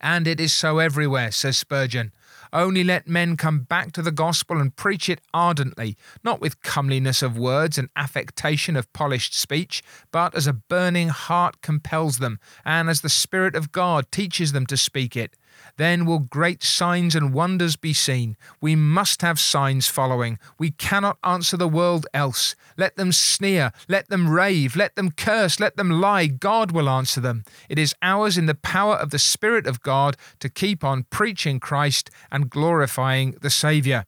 And 0.00 0.26
it 0.26 0.40
is 0.40 0.52
so 0.52 0.80
everywhere, 0.80 1.30
says 1.30 1.56
Spurgeon. 1.56 2.10
Only 2.52 2.84
let 2.84 3.08
men 3.08 3.36
come 3.36 3.60
back 3.60 3.92
to 3.92 4.02
the 4.02 4.10
gospel 4.10 4.60
and 4.60 4.74
preach 4.74 5.08
it 5.08 5.20
ardently, 5.34 5.96
not 6.24 6.40
with 6.40 6.62
comeliness 6.62 7.22
of 7.22 7.38
words 7.38 7.78
and 7.78 7.88
affectation 7.96 8.76
of 8.76 8.92
polished 8.92 9.34
speech, 9.34 9.82
but 10.10 10.34
as 10.34 10.46
a 10.46 10.52
burning 10.52 11.08
heart 11.08 11.60
compels 11.62 12.18
them, 12.18 12.38
and 12.64 12.88
as 12.88 13.00
the 13.00 13.08
Spirit 13.08 13.54
of 13.54 13.72
God 13.72 14.10
teaches 14.10 14.52
them 14.52 14.66
to 14.66 14.76
speak 14.76 15.16
it. 15.16 15.36
Then 15.76 16.06
will 16.06 16.18
great 16.18 16.62
signs 16.62 17.14
and 17.14 17.32
wonders 17.32 17.76
be 17.76 17.92
seen. 17.92 18.36
We 18.60 18.74
must 18.74 19.22
have 19.22 19.38
signs 19.38 19.88
following. 19.88 20.38
We 20.58 20.70
cannot 20.72 21.18
answer 21.22 21.56
the 21.56 21.68
world 21.68 22.06
else. 22.12 22.54
Let 22.76 22.96
them 22.96 23.12
sneer, 23.12 23.72
let 23.88 24.08
them 24.08 24.28
rave, 24.28 24.76
let 24.76 24.96
them 24.96 25.10
curse, 25.12 25.60
let 25.60 25.76
them 25.76 26.00
lie. 26.00 26.26
God 26.26 26.72
will 26.72 26.88
answer 26.88 27.20
them. 27.20 27.44
It 27.68 27.78
is 27.78 27.94
ours 28.02 28.36
in 28.36 28.46
the 28.46 28.54
power 28.54 28.96
of 28.96 29.10
the 29.10 29.18
Spirit 29.18 29.66
of 29.66 29.82
God 29.82 30.16
to 30.40 30.48
keep 30.48 30.82
on 30.84 31.06
preaching 31.10 31.60
Christ 31.60 32.10
and 32.30 32.50
glorifying 32.50 33.36
the 33.40 33.50
Saviour. 33.50 34.04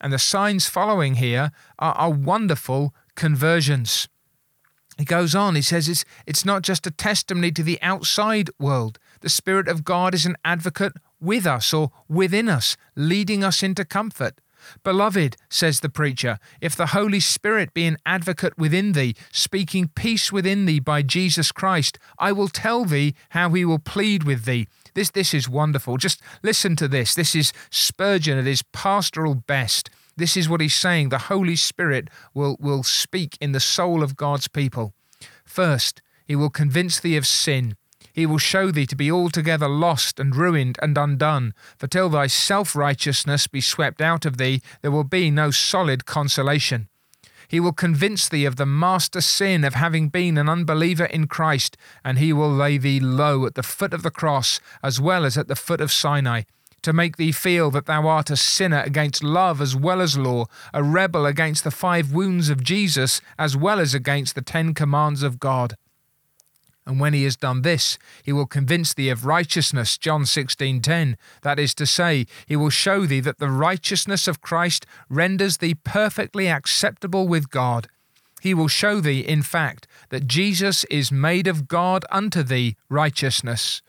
And 0.00 0.12
the 0.12 0.18
signs 0.18 0.68
following 0.68 1.16
here 1.16 1.50
are, 1.78 1.94
are 1.94 2.10
wonderful 2.10 2.94
conversions. 3.14 4.08
He 4.96 5.04
goes 5.04 5.34
on, 5.34 5.54
he 5.54 5.62
says 5.62 5.88
it's, 5.88 6.04
it's 6.26 6.44
not 6.44 6.62
just 6.62 6.86
a 6.86 6.90
testimony 6.90 7.52
to 7.52 7.62
the 7.62 7.80
outside 7.82 8.50
world. 8.58 8.98
The 9.20 9.28
Spirit 9.28 9.68
of 9.68 9.84
God 9.84 10.14
is 10.14 10.26
an 10.26 10.36
advocate 10.44 10.92
with 11.20 11.46
us 11.46 11.72
or 11.72 11.90
within 12.08 12.48
us, 12.48 12.76
leading 12.94 13.42
us 13.42 13.62
into 13.62 13.84
comfort. 13.84 14.40
Beloved, 14.82 15.36
says 15.48 15.80
the 15.80 15.88
preacher, 15.88 16.38
if 16.60 16.74
the 16.74 16.88
Holy 16.88 17.20
Spirit 17.20 17.74
be 17.74 17.86
an 17.86 17.96
advocate 18.04 18.58
within 18.58 18.92
thee, 18.92 19.14
speaking 19.32 19.88
peace 19.94 20.32
within 20.32 20.66
thee 20.66 20.80
by 20.80 21.02
Jesus 21.02 21.52
Christ, 21.52 21.98
I 22.18 22.32
will 22.32 22.48
tell 22.48 22.84
thee 22.84 23.14
how 23.30 23.50
he 23.50 23.64
will 23.64 23.78
plead 23.78 24.24
with 24.24 24.44
thee. 24.44 24.68
This, 24.94 25.10
this 25.10 25.32
is 25.32 25.48
wonderful. 25.48 25.96
Just 25.96 26.20
listen 26.42 26.76
to 26.76 26.88
this. 26.88 27.14
This 27.14 27.34
is 27.34 27.52
Spurgeon 27.70 28.38
at 28.38 28.46
his 28.46 28.62
pastoral 28.72 29.34
best. 29.34 29.90
This 30.16 30.36
is 30.36 30.48
what 30.48 30.60
he's 30.60 30.74
saying. 30.74 31.10
The 31.10 31.18
Holy 31.18 31.56
Spirit 31.56 32.08
will, 32.34 32.56
will 32.58 32.82
speak 32.82 33.38
in 33.40 33.52
the 33.52 33.60
soul 33.60 34.02
of 34.02 34.16
God's 34.16 34.48
people. 34.48 34.92
First, 35.44 36.02
he 36.26 36.34
will 36.34 36.50
convince 36.50 36.98
thee 36.98 37.16
of 37.16 37.26
sin. 37.26 37.76
He 38.18 38.26
will 38.26 38.38
show 38.38 38.72
thee 38.72 38.84
to 38.86 38.96
be 38.96 39.12
altogether 39.12 39.68
lost 39.68 40.18
and 40.18 40.34
ruined 40.34 40.76
and 40.82 40.98
undone. 40.98 41.54
For 41.76 41.86
till 41.86 42.08
thy 42.08 42.26
self 42.26 42.74
righteousness 42.74 43.46
be 43.46 43.60
swept 43.60 44.00
out 44.00 44.26
of 44.26 44.38
thee, 44.38 44.60
there 44.82 44.90
will 44.90 45.04
be 45.04 45.30
no 45.30 45.52
solid 45.52 46.04
consolation. 46.04 46.88
He 47.46 47.60
will 47.60 47.70
convince 47.70 48.28
thee 48.28 48.44
of 48.44 48.56
the 48.56 48.66
master 48.66 49.20
sin 49.20 49.62
of 49.62 49.74
having 49.74 50.08
been 50.08 50.36
an 50.36 50.48
unbeliever 50.48 51.04
in 51.04 51.28
Christ, 51.28 51.76
and 52.04 52.18
he 52.18 52.32
will 52.32 52.52
lay 52.52 52.76
thee 52.76 52.98
low 52.98 53.46
at 53.46 53.54
the 53.54 53.62
foot 53.62 53.94
of 53.94 54.02
the 54.02 54.10
cross 54.10 54.58
as 54.82 55.00
well 55.00 55.24
as 55.24 55.38
at 55.38 55.46
the 55.46 55.54
foot 55.54 55.80
of 55.80 55.92
Sinai 55.92 56.42
to 56.82 56.92
make 56.92 57.18
thee 57.18 57.30
feel 57.30 57.70
that 57.70 57.86
thou 57.86 58.08
art 58.08 58.30
a 58.30 58.36
sinner 58.36 58.80
against 58.80 59.22
love 59.22 59.60
as 59.60 59.76
well 59.76 60.00
as 60.00 60.18
law, 60.18 60.46
a 60.74 60.82
rebel 60.82 61.24
against 61.24 61.62
the 61.62 61.70
five 61.70 62.12
wounds 62.12 62.48
of 62.48 62.64
Jesus 62.64 63.20
as 63.38 63.56
well 63.56 63.78
as 63.78 63.94
against 63.94 64.34
the 64.34 64.42
Ten 64.42 64.74
Commands 64.74 65.22
of 65.22 65.38
God. 65.38 65.76
And 66.88 66.98
when 66.98 67.12
he 67.12 67.24
has 67.24 67.36
done 67.36 67.60
this, 67.60 67.98
he 68.24 68.32
will 68.32 68.46
convince 68.46 68.94
thee 68.94 69.10
of 69.10 69.26
righteousness, 69.26 69.98
John 69.98 70.24
16:10. 70.24 71.18
That 71.42 71.58
is 71.58 71.74
to 71.74 71.84
say, 71.84 72.26
he 72.46 72.56
will 72.56 72.70
show 72.70 73.04
thee 73.04 73.20
that 73.20 73.38
the 73.38 73.50
righteousness 73.50 74.26
of 74.26 74.40
Christ 74.40 74.86
renders 75.10 75.58
thee 75.58 75.74
perfectly 75.74 76.48
acceptable 76.48 77.28
with 77.28 77.50
God. 77.50 77.88
He 78.40 78.54
will 78.54 78.68
show 78.68 79.02
thee, 79.02 79.20
in 79.20 79.42
fact, 79.42 79.86
that 80.08 80.26
Jesus 80.26 80.84
is 80.84 81.12
made 81.12 81.46
of 81.46 81.68
God 81.68 82.06
unto 82.10 82.42
thee 82.42 82.74
righteousness. 82.88 83.82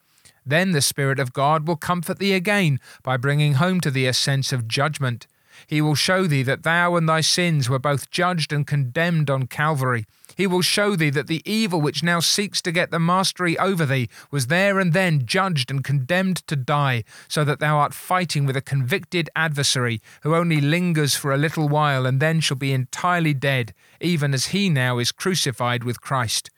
Then 0.45 0.73
the 0.73 0.81
Spirit 0.81 1.19
of 1.19 1.31
God 1.31 1.69
will 1.69 1.77
comfort 1.77 2.19
thee 2.19 2.33
again 2.33 2.81
by 3.01 3.15
bringing 3.15 3.53
home 3.53 3.79
to 3.79 3.91
thee 3.91 4.07
a 4.07 4.13
sense 4.13 4.51
of 4.51 4.67
judgment. 4.67 5.25
He 5.67 5.81
will 5.81 5.95
show 5.95 6.27
thee 6.27 6.43
that 6.43 6.63
thou 6.63 6.95
and 6.95 7.07
thy 7.07 7.21
sins 7.21 7.69
were 7.69 7.79
both 7.79 8.09
judged 8.09 8.51
and 8.51 8.65
condemned 8.65 9.29
on 9.29 9.47
Calvary. 9.47 10.05
He 10.35 10.47
will 10.47 10.61
show 10.61 10.95
thee 10.95 11.09
that 11.09 11.27
the 11.27 11.41
evil 11.43 11.81
which 11.81 12.03
now 12.03 12.19
seeks 12.19 12.61
to 12.61 12.71
get 12.71 12.91
the 12.91 12.99
mastery 12.99 13.57
over 13.57 13.85
thee 13.85 14.09
was 14.31 14.47
there 14.47 14.79
and 14.79 14.93
then 14.93 15.25
judged 15.25 15.69
and 15.69 15.83
condemned 15.83 16.37
to 16.47 16.55
die, 16.55 17.03
so 17.27 17.43
that 17.43 17.59
thou 17.59 17.77
art 17.77 17.93
fighting 17.93 18.45
with 18.45 18.55
a 18.55 18.61
convicted 18.61 19.29
adversary 19.35 20.01
who 20.21 20.35
only 20.35 20.61
lingers 20.61 21.15
for 21.15 21.33
a 21.33 21.37
little 21.37 21.67
while 21.67 22.05
and 22.05 22.19
then 22.19 22.39
shall 22.39 22.57
be 22.57 22.71
entirely 22.71 23.33
dead, 23.33 23.73
even 23.99 24.33
as 24.33 24.47
he 24.47 24.69
now 24.69 24.97
is 24.97 25.11
crucified 25.11 25.83
with 25.83 26.01
Christ. 26.01 26.49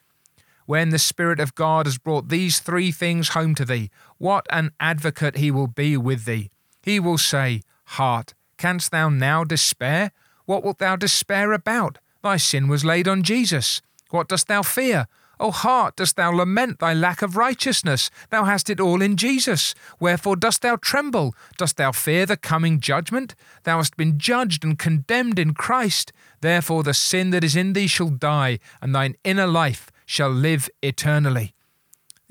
When 0.66 0.90
the 0.90 1.00
Spirit 1.00 1.40
of 1.40 1.56
God 1.56 1.86
has 1.86 1.98
brought 1.98 2.30
these 2.30 2.60
three 2.60 2.92
things 2.92 3.30
home 3.30 3.56
to 3.56 3.66
thee, 3.66 3.90
what 4.18 4.46
an 4.52 4.72
advocate 4.80 5.38
he 5.38 5.52
will 5.52 5.68
be 5.68 5.98
with 5.98 6.26
thee! 6.26 6.52
He 6.84 7.00
will 7.00 7.18
say, 7.18 7.62
Heart, 7.86 8.34
canst 8.62 8.91
thou 8.91 9.10
now 9.10 9.43
despair? 9.43 10.12
What 10.45 10.63
wilt 10.63 10.78
thou 10.78 10.95
despair 10.95 11.52
about? 11.52 11.97
Thy 12.21 12.38
sin 12.38 12.67
was 12.67 12.86
laid 12.86 13.08
on 13.08 13.24
Jesus. 13.24 13.82
What 14.12 14.30
dost 14.30 14.47
thou 14.47 14.62
fear? 14.62 15.08
O 15.39 15.50
heart, 15.50 15.95
dost 15.95 16.15
thou 16.15 16.32
lament 16.32 16.78
thy 16.78 16.93
lack 16.93 17.24
of 17.24 17.36
righteousness? 17.36 18.12
Thou 18.30 18.43
hast 18.43 18.69
it 18.69 18.80
all 18.80 19.02
in 19.02 19.17
Jesus. 19.17 19.74
Wherefore 20.00 20.36
dost 20.36 20.62
thou 20.62 20.76
tremble? 20.76 21.34
Dost 21.58 21.78
thou 21.78 21.91
fear 21.91 22.28
the 22.28 22.38
coming 22.38 22.80
judgment? 22.80 23.34
Thou 23.63 23.78
hast 23.78 23.97
been 23.97 24.19
judged 24.19 24.63
and 24.63 24.78
condemned 24.78 25.39
in 25.39 25.56
Christ. 25.56 26.13
Therefore 26.41 26.84
the 26.84 26.93
sin 26.93 27.32
that 27.32 27.43
is 27.43 27.56
in 27.56 27.74
thee 27.74 27.88
shall 27.88 28.10
die, 28.10 28.60
and 28.80 28.93
thine 28.93 29.15
inner 29.24 29.47
life 29.47 29.89
shall 30.06 30.30
live 30.30 30.69
eternally. 30.84 31.56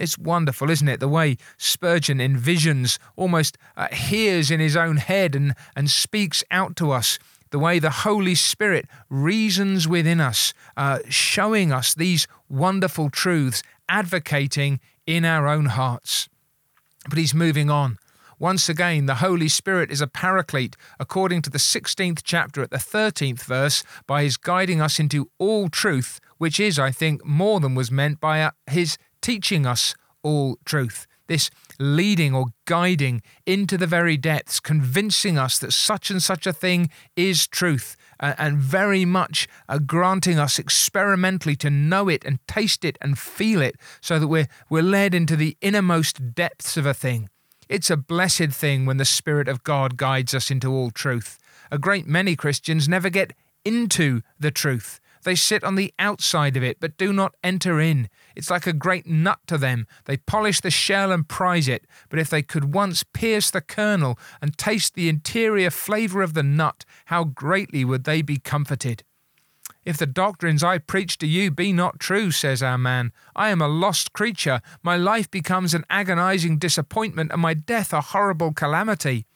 It's 0.01 0.19
wonderful, 0.19 0.71
isn't 0.71 0.89
it? 0.89 0.99
The 0.99 1.09
way 1.09 1.37
Spurgeon 1.59 2.19
envisions, 2.19 2.99
almost 3.17 3.59
uh, 3.77 3.89
hears 3.93 4.51
in 4.51 4.59
his 4.59 4.77
own 4.77 4.97
head 4.97 5.37
and, 5.37 5.55
and 5.77 5.91
speaks 5.91 6.43
out 6.51 6.75
to 6.77 6.91
us 6.91 7.19
the 7.51 7.59
way 7.59 7.79
the 7.79 7.91
Holy 7.91 8.35
Spirit 8.35 8.87
reasons 9.09 9.87
within 9.87 10.21
us, 10.21 10.55
uh, 10.77 11.01
showing 11.09 11.73
us 11.73 11.95
these 11.95 12.27
wonderful 12.49 13.11
truths, 13.11 13.63
advocating 13.89 14.81
in 15.07 15.25
our 15.25 15.47
own 15.47 15.67
hearts. 15.67 16.29
But 17.09 17.19
he's 17.19 17.35
moving 17.35 17.69
on. 17.69 17.99
Once 18.39 18.71
again, 18.71 19.05
the 19.05 19.17
Holy 19.17 19.49
Spirit 19.49 19.91
is 19.91 20.01
a 20.01 20.07
paraclete, 20.07 20.75
according 20.99 21.43
to 21.43 21.51
the 21.51 21.59
16th 21.59 22.23
chapter 22.25 22.63
at 22.63 22.71
the 22.71 22.79
13th 22.79 23.43
verse, 23.43 23.83
by 24.07 24.23
his 24.23 24.39
guiding 24.39 24.81
us 24.81 24.99
into 24.99 25.29
all 25.39 25.69
truth, 25.69 26.21
which 26.39 26.59
is, 26.59 26.79
I 26.79 26.91
think, 26.91 27.23
more 27.23 27.61
than 27.61 27.75
was 27.75 27.91
meant 27.91 28.19
by 28.19 28.43
uh, 28.43 28.53
his 28.67 28.97
teaching 29.21 29.67
us 29.67 29.95
all 30.23 30.59
truth 30.65 31.07
this 31.31 31.49
leading 31.79 32.35
or 32.35 32.47
guiding 32.65 33.23
into 33.47 33.79
the 33.79 33.87
very 33.87 34.17
depths, 34.17 34.59
convincing 34.59 35.39
us 35.39 35.61
that 35.61 35.73
such 35.73 36.11
and 36.11 36.21
such 36.21 36.45
a 36.45 36.53
thing 36.53 36.91
is 37.15 37.47
truth, 37.47 37.97
and 38.19 38.59
very 38.59 39.05
much 39.05 39.47
uh, 39.69 39.79
granting 39.79 40.41
us 40.41 40.59
experimentally 40.59 41.55
to 41.55 41.71
know 41.71 42.09
it 42.09 42.25
and 42.25 42.45
taste 42.49 42.85
it 42.85 42.99
and 43.01 43.17
feel 43.17 43.63
it, 43.63 43.77
so 44.01 44.19
that 44.19 44.27
we're, 44.27 44.49
we're 44.69 44.83
led 44.83 45.15
into 45.15 45.37
the 45.37 45.57
innermost 45.61 46.35
depths 46.35 46.77
of 46.77 46.85
a 46.85 46.93
thing. 46.93 47.31
It's 47.69 47.91
a 47.91 47.97
blessed 47.97 48.51
thing 48.51 48.85
when 48.85 48.97
the 48.97 49.05
Spirit 49.05 49.47
of 49.47 49.63
God 49.63 49.97
guides 49.97 50.35
us 50.35 50.51
into 50.51 50.73
all 50.73 50.91
truth. 50.91 51.39
A 51.71 51.79
great 51.79 52.09
many 52.09 52.35
Christians 52.35 52.89
never 52.89 53.09
get 53.09 53.35
into 53.65 54.23
the 54.41 54.51
truth. 54.51 54.99
They 55.23 55.35
sit 55.35 55.63
on 55.65 55.75
the 55.75 55.93
outside 55.99 56.57
of 56.57 56.63
it, 56.63 56.79
but 56.81 56.97
do 56.97 57.13
not 57.13 57.35
enter 57.45 57.81
in. 57.81 58.09
It's 58.35 58.51
like 58.51 58.67
a 58.67 58.73
great 58.73 59.07
nut 59.07 59.39
to 59.49 59.59
them. 59.59 59.87
They 60.07 60.17
polish 60.17 60.61
the 60.61 60.71
shell 60.71 61.13
and 61.13 61.29
prize 61.29 61.69
it, 61.69 61.87
but 62.09 62.19
if 62.19 62.31
they 62.31 62.43
could 62.43 62.75
once 62.75 63.03
pierce 63.03 63.51
the 63.51 63.61
kernel 63.61 64.19
and 64.41 64.57
taste 64.57 64.95
the 64.95 65.09
interior 65.09 65.71
flavour 65.71 66.23
of 66.23 66.35
the 66.35 66.43
nut, 66.43 66.85
how 67.07 67.25
greatly 67.25 67.85
would 67.85 68.05
they 68.05 68.23
be 68.23 68.39
comforted. 68.39 69.05
If 69.85 69.97
the 69.97 70.07
doctrines 70.07 70.63
I 70.63 70.79
preach 70.79 71.17
to 71.19 71.27
you 71.27 71.51
be 71.51 71.73
not 71.73 71.99
true, 71.99 72.31
says 72.31 72.63
our 72.63 72.77
man, 72.77 73.13
I 73.35 73.49
am 73.49 73.63
a 73.63 73.69
lost 73.69 74.13
creature. 74.13 74.61
My 74.83 74.97
life 74.97 75.31
becomes 75.31 75.73
an 75.73 75.85
agonizing 75.89 76.59
disappointment, 76.59 77.33
and 77.33 77.41
my 77.41 77.55
death 77.55 77.93
a 77.93 78.01
horrible 78.01 78.53
calamity. 78.53 79.27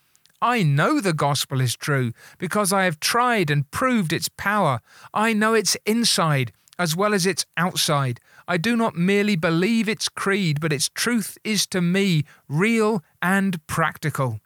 I 0.45 0.63
know 0.63 1.01
the 1.01 1.15
gospel 1.15 1.63
is 1.63 1.75
true 1.75 2.13
because 2.37 2.71
I 2.71 2.85
have 2.85 3.01
tried 3.01 3.51
and 3.51 3.71
proved 3.71 4.13
its 4.13 4.29
power. 4.29 4.81
I 5.15 5.33
know 5.33 5.55
its 5.55 5.75
inside 5.87 6.53
as 6.79 6.95
well 6.95 7.15
as 7.15 7.25
its 7.25 7.47
outside. 7.57 8.21
I 8.47 8.59
do 8.59 8.77
not 8.77 8.95
merely 8.95 9.37
believe 9.37 9.89
its 9.89 10.11
creed, 10.11 10.61
but 10.61 10.71
its 10.71 10.91
truth 10.91 11.39
is 11.45 11.67
to 11.69 11.81
me 11.81 12.25
real 12.47 13.03
and 13.23 13.67
practical. 13.67 14.39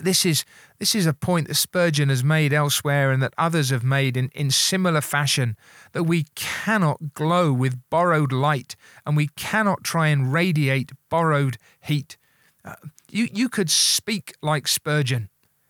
This 0.00 0.24
is, 0.24 0.46
this 0.78 0.94
is 0.94 1.04
a 1.04 1.12
point 1.12 1.48
that 1.48 1.56
Spurgeon 1.56 2.08
has 2.08 2.24
made 2.24 2.54
elsewhere 2.54 3.12
and 3.12 3.22
that 3.22 3.34
others 3.36 3.68
have 3.68 3.84
made 3.84 4.16
in, 4.16 4.30
in 4.34 4.50
similar 4.50 5.02
fashion 5.02 5.58
that 5.92 6.04
we 6.04 6.24
cannot 6.34 7.12
glow 7.12 7.52
with 7.52 7.82
borrowed 7.90 8.32
light 8.32 8.76
and 9.04 9.14
we 9.14 9.28
cannot 9.36 9.84
try 9.84 10.08
and 10.08 10.32
radiate 10.32 10.92
borrowed 11.10 11.58
heat. 11.82 12.16
Uh, 12.64 12.76
you, 13.12 13.28
you 13.32 13.48
could 13.48 13.70
speak 13.70 14.34
like 14.42 14.66
Spurgeon. 14.66 15.28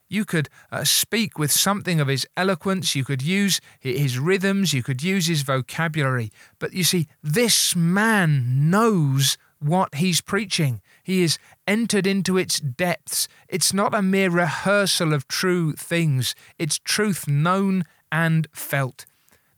You 0.08 0.24
could 0.24 0.50
uh, 0.70 0.84
speak 0.84 1.38
with 1.38 1.50
something 1.50 1.98
of 1.98 2.08
his 2.08 2.26
eloquence. 2.36 2.94
You 2.94 3.04
could 3.04 3.22
use 3.22 3.60
his 3.80 4.18
rhythms. 4.18 4.74
You 4.74 4.82
could 4.82 5.02
use 5.02 5.26
his 5.26 5.42
vocabulary. 5.42 6.30
But 6.58 6.74
you 6.74 6.84
see, 6.84 7.08
this 7.22 7.74
man 7.74 8.70
knows 8.70 9.38
what 9.58 9.94
he's 9.94 10.20
preaching. 10.20 10.82
He 11.02 11.22
is 11.22 11.38
entered 11.66 12.06
into 12.06 12.36
its 12.36 12.60
depths. 12.60 13.26
It's 13.48 13.72
not 13.72 13.94
a 13.94 14.02
mere 14.02 14.30
rehearsal 14.30 15.14
of 15.14 15.28
true 15.28 15.72
things, 15.72 16.34
it's 16.58 16.78
truth 16.78 17.26
known 17.26 17.84
and 18.10 18.46
felt. 18.52 19.06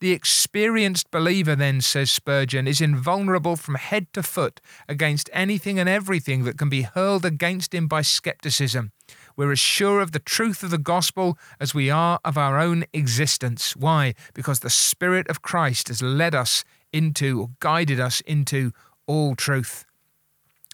The 0.05 0.13
experienced 0.13 1.11
believer, 1.11 1.57
then, 1.57 1.81
says 1.81 2.11
Spurgeon, 2.11 2.69
is 2.69 2.83
invulnerable 2.83 3.57
from 3.57 3.77
head 3.77 4.13
to 4.13 4.23
foot 4.23 4.61
against 4.87 5.31
anything 5.33 5.79
and 5.79 5.89
everything 5.89 6.45
that 6.45 6.59
can 6.59 6.69
be 6.69 6.83
hurled 6.83 7.25
against 7.25 7.75
him 7.75 7.89
by 7.89 8.03
skepticism. 8.03 8.93
We're 9.35 9.53
as 9.53 9.61
sure 9.61 10.03
of 10.03 10.13
the 10.13 10.19
truth 10.19 10.63
of 10.63 10.71
the 10.71 10.77
gospel 10.77 11.39
as 11.59 11.75
we 11.75 11.89
are 11.89 12.21
of 12.23 12.37
our 12.37 12.61
own 12.61 12.85
existence. 12.93 13.75
Why? 13.77 14.13
Because 14.35 14.61
the 14.61 14.69
Spirit 14.69 15.27
of 15.29 15.41
Christ 15.41 15.89
has 15.89 16.03
led 16.03 16.35
us 16.35 16.65
into 16.93 17.41
or 17.41 17.51
guided 17.61 17.99
us 17.99 18.21
into 18.27 18.73
all 19.07 19.35
truth. 19.35 19.87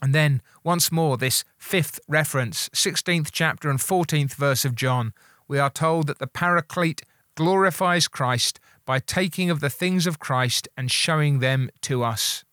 And 0.03 0.12
then, 0.12 0.43
once 0.64 0.90
more, 0.90 1.16
this 1.16 1.45
fifth 1.57 2.01
reference, 2.09 2.69
16th 2.71 3.29
chapter 3.31 3.71
and 3.71 3.79
14th 3.79 4.35
verse 4.35 4.64
of 4.64 4.75
John, 4.75 5.12
we 5.47 5.61
are 5.61 5.71
told 5.71 6.09
that 6.09 6.19
the 6.19 6.27
Paraclete 6.27 7.03
glorifies 7.37 8.09
Christ 8.09 8.61
by 8.90 8.98
taking 8.98 9.50
of 9.50 9.61
the 9.61 9.70
things 9.70 10.05
of 10.05 10.18
Christ 10.18 10.66
and 10.76 10.90
showing 10.90 11.38
them 11.38 11.70
to 11.81 12.03
us. 12.03 12.44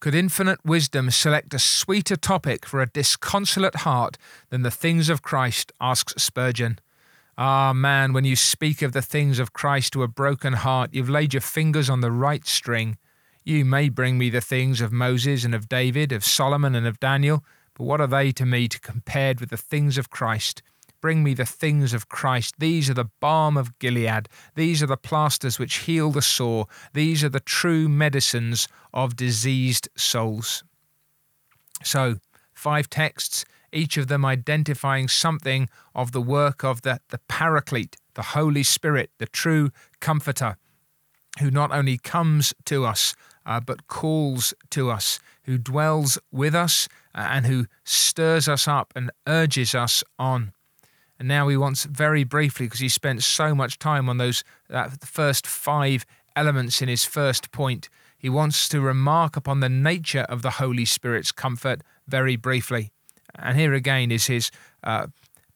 Could 0.00 0.12
infinite 0.12 0.58
wisdom 0.64 1.12
select 1.12 1.54
a 1.54 1.60
sweeter 1.60 2.16
topic 2.16 2.66
for 2.66 2.82
a 2.82 2.88
disconsolate 2.88 3.76
heart 3.86 4.18
than 4.50 4.62
the 4.62 4.70
things 4.72 5.08
of 5.08 5.22
Christ? 5.22 5.70
asks 5.80 6.20
Spurgeon. 6.20 6.80
Ah, 7.36 7.72
man, 7.72 8.12
when 8.12 8.24
you 8.24 8.34
speak 8.34 8.82
of 8.82 8.90
the 8.90 9.00
things 9.00 9.38
of 9.38 9.52
Christ 9.52 9.92
to 9.92 10.02
a 10.02 10.08
broken 10.08 10.54
heart, 10.54 10.90
you've 10.92 11.08
laid 11.08 11.32
your 11.32 11.40
fingers 11.40 11.88
on 11.88 12.00
the 12.00 12.10
right 12.10 12.44
string. 12.44 12.98
You 13.44 13.64
may 13.64 13.90
bring 13.90 14.18
me 14.18 14.30
the 14.30 14.40
things 14.40 14.80
of 14.80 14.90
Moses 14.90 15.44
and 15.44 15.54
of 15.54 15.68
David, 15.68 16.10
of 16.10 16.24
Solomon 16.24 16.74
and 16.74 16.84
of 16.84 16.98
Daniel, 16.98 17.44
but 17.74 17.84
what 17.84 18.00
are 18.00 18.08
they 18.08 18.32
to 18.32 18.44
me 18.44 18.66
to 18.66 18.80
compared 18.80 19.38
with 19.38 19.50
the 19.50 19.56
things 19.56 19.98
of 19.98 20.10
Christ? 20.10 20.62
Bring 21.00 21.22
me 21.22 21.34
the 21.34 21.46
things 21.46 21.94
of 21.94 22.08
Christ. 22.08 22.56
These 22.58 22.90
are 22.90 22.94
the 22.94 23.10
balm 23.20 23.56
of 23.56 23.78
Gilead. 23.78 24.28
These 24.56 24.82
are 24.82 24.86
the 24.86 24.96
plasters 24.96 25.58
which 25.58 25.76
heal 25.86 26.10
the 26.10 26.22
sore. 26.22 26.66
These 26.92 27.22
are 27.22 27.28
the 27.28 27.40
true 27.40 27.88
medicines 27.88 28.68
of 28.92 29.14
diseased 29.14 29.88
souls. 29.96 30.64
So, 31.84 32.16
five 32.52 32.90
texts, 32.90 33.44
each 33.72 33.96
of 33.96 34.08
them 34.08 34.24
identifying 34.24 35.06
something 35.06 35.68
of 35.94 36.10
the 36.10 36.20
work 36.20 36.64
of 36.64 36.82
the, 36.82 37.00
the 37.10 37.20
Paraclete, 37.28 37.96
the 38.14 38.22
Holy 38.22 38.64
Spirit, 38.64 39.10
the 39.18 39.26
true 39.26 39.70
Comforter, 40.00 40.56
who 41.38 41.50
not 41.50 41.70
only 41.70 41.98
comes 41.98 42.52
to 42.64 42.84
us, 42.84 43.14
uh, 43.46 43.60
but 43.60 43.86
calls 43.86 44.52
to 44.70 44.90
us, 44.90 45.20
who 45.44 45.58
dwells 45.58 46.18
with 46.32 46.54
us, 46.54 46.88
uh, 47.14 47.28
and 47.30 47.46
who 47.46 47.66
stirs 47.84 48.48
us 48.48 48.66
up 48.66 48.92
and 48.96 49.10
urges 49.26 49.74
us 49.74 50.02
on. 50.18 50.52
And 51.18 51.26
now 51.26 51.48
he 51.48 51.56
wants 51.56 51.84
very 51.84 52.24
briefly, 52.24 52.66
because 52.66 52.80
he 52.80 52.88
spent 52.88 53.22
so 53.24 53.54
much 53.54 53.78
time 53.78 54.08
on 54.08 54.18
those 54.18 54.44
that 54.68 55.04
first 55.04 55.46
five 55.46 56.06
elements 56.36 56.80
in 56.80 56.88
his 56.88 57.04
first 57.04 57.50
point, 57.50 57.88
he 58.16 58.28
wants 58.28 58.68
to 58.68 58.80
remark 58.80 59.36
upon 59.36 59.60
the 59.60 59.68
nature 59.68 60.26
of 60.28 60.42
the 60.42 60.52
Holy 60.52 60.84
Spirit's 60.84 61.32
comfort 61.32 61.82
very 62.06 62.36
briefly. 62.36 62.92
And 63.34 63.58
here 63.58 63.74
again 63.74 64.10
is 64.10 64.26
his 64.26 64.50
uh, 64.82 65.08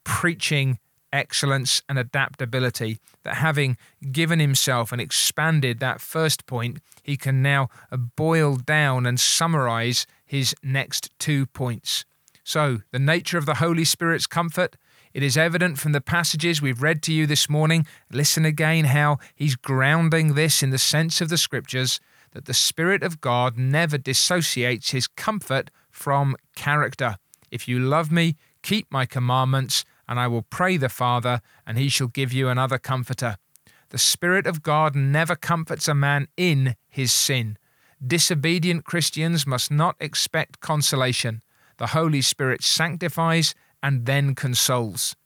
preaching 0.05 0.79
excellence 1.13 1.83
and 1.89 1.99
adaptability 1.99 2.99
that 3.23 3.35
having 3.35 3.77
given 4.11 4.41
himself 4.41 4.93
and 4.93 5.01
expanded 5.01 5.79
that 5.79 6.01
first 6.01 6.47
point, 6.47 6.79
he 7.03 7.17
can 7.17 7.43
now 7.43 7.69
boil 8.17 8.57
down 8.57 9.07
and 9.07 9.21
summarize 9.21 10.07
his 10.25 10.55
next 10.63 11.11
two 11.19 11.47
points. 11.47 12.05
So, 12.45 12.79
the 12.91 12.99
nature 12.99 13.39
of 13.39 13.47
the 13.47 13.55
Holy 13.55 13.85
Spirit's 13.85 14.27
comfort 14.27 14.77
It 15.15 15.23
is 15.23 15.37
evident 15.37 15.79
from 15.79 15.93
the 15.93 16.01
passages 16.01 16.63
we've 16.63 16.81
read 16.81 17.03
to 17.03 17.13
you 17.13 17.27
this 17.27 17.49
morning. 17.49 17.87
Listen 18.11 18.47
again 18.47 18.87
how 18.87 19.19
he's 19.35 19.57
grounding 19.57 20.35
this 20.35 20.63
in 20.63 20.71
the 20.71 20.79
sense 20.79 21.21
of 21.21 21.29
the 21.29 21.37
scriptures 21.37 22.01
that 22.33 22.47
the 22.47 22.55
Spirit 22.55 23.03
of 23.03 23.21
God 23.21 23.59
never 23.59 23.99
dissociates 23.99 24.91
his 24.91 25.07
comfort 25.07 25.71
from 25.91 26.35
character. 26.57 27.17
If 27.51 27.69
you 27.69 27.79
love 27.79 28.11
me, 28.11 28.37
keep 28.63 28.91
my 28.91 29.05
commandments, 29.05 29.85
and 30.09 30.19
I 30.19 30.29
will 30.29 30.43
pray 30.43 30.79
the 30.79 30.89
Father, 30.89 31.43
and 31.67 31.77
he 31.77 31.91
shall 31.91 32.09
give 32.09 32.33
you 32.33 32.49
another 32.49 32.79
comforter. 32.79 33.37
The 33.91 33.99
Spirit 33.99 34.47
of 34.47 34.63
God 34.63 34.97
never 34.97 35.37
comforts 35.37 35.89
a 35.89 35.95
man 35.95 36.29
in 36.39 36.75
his 36.89 37.13
sin. 37.13 37.59
Disobedient 38.05 38.87
Christians 38.87 39.47
must 39.47 39.71
not 39.71 39.97
expect 40.01 40.61
consolation. 40.61 41.43
The 41.77 41.89
Holy 41.89 42.23
Spirit 42.23 42.63
sanctifies 42.63 43.55
and 43.83 44.07
then 44.07 44.35
consoles. 44.35 45.17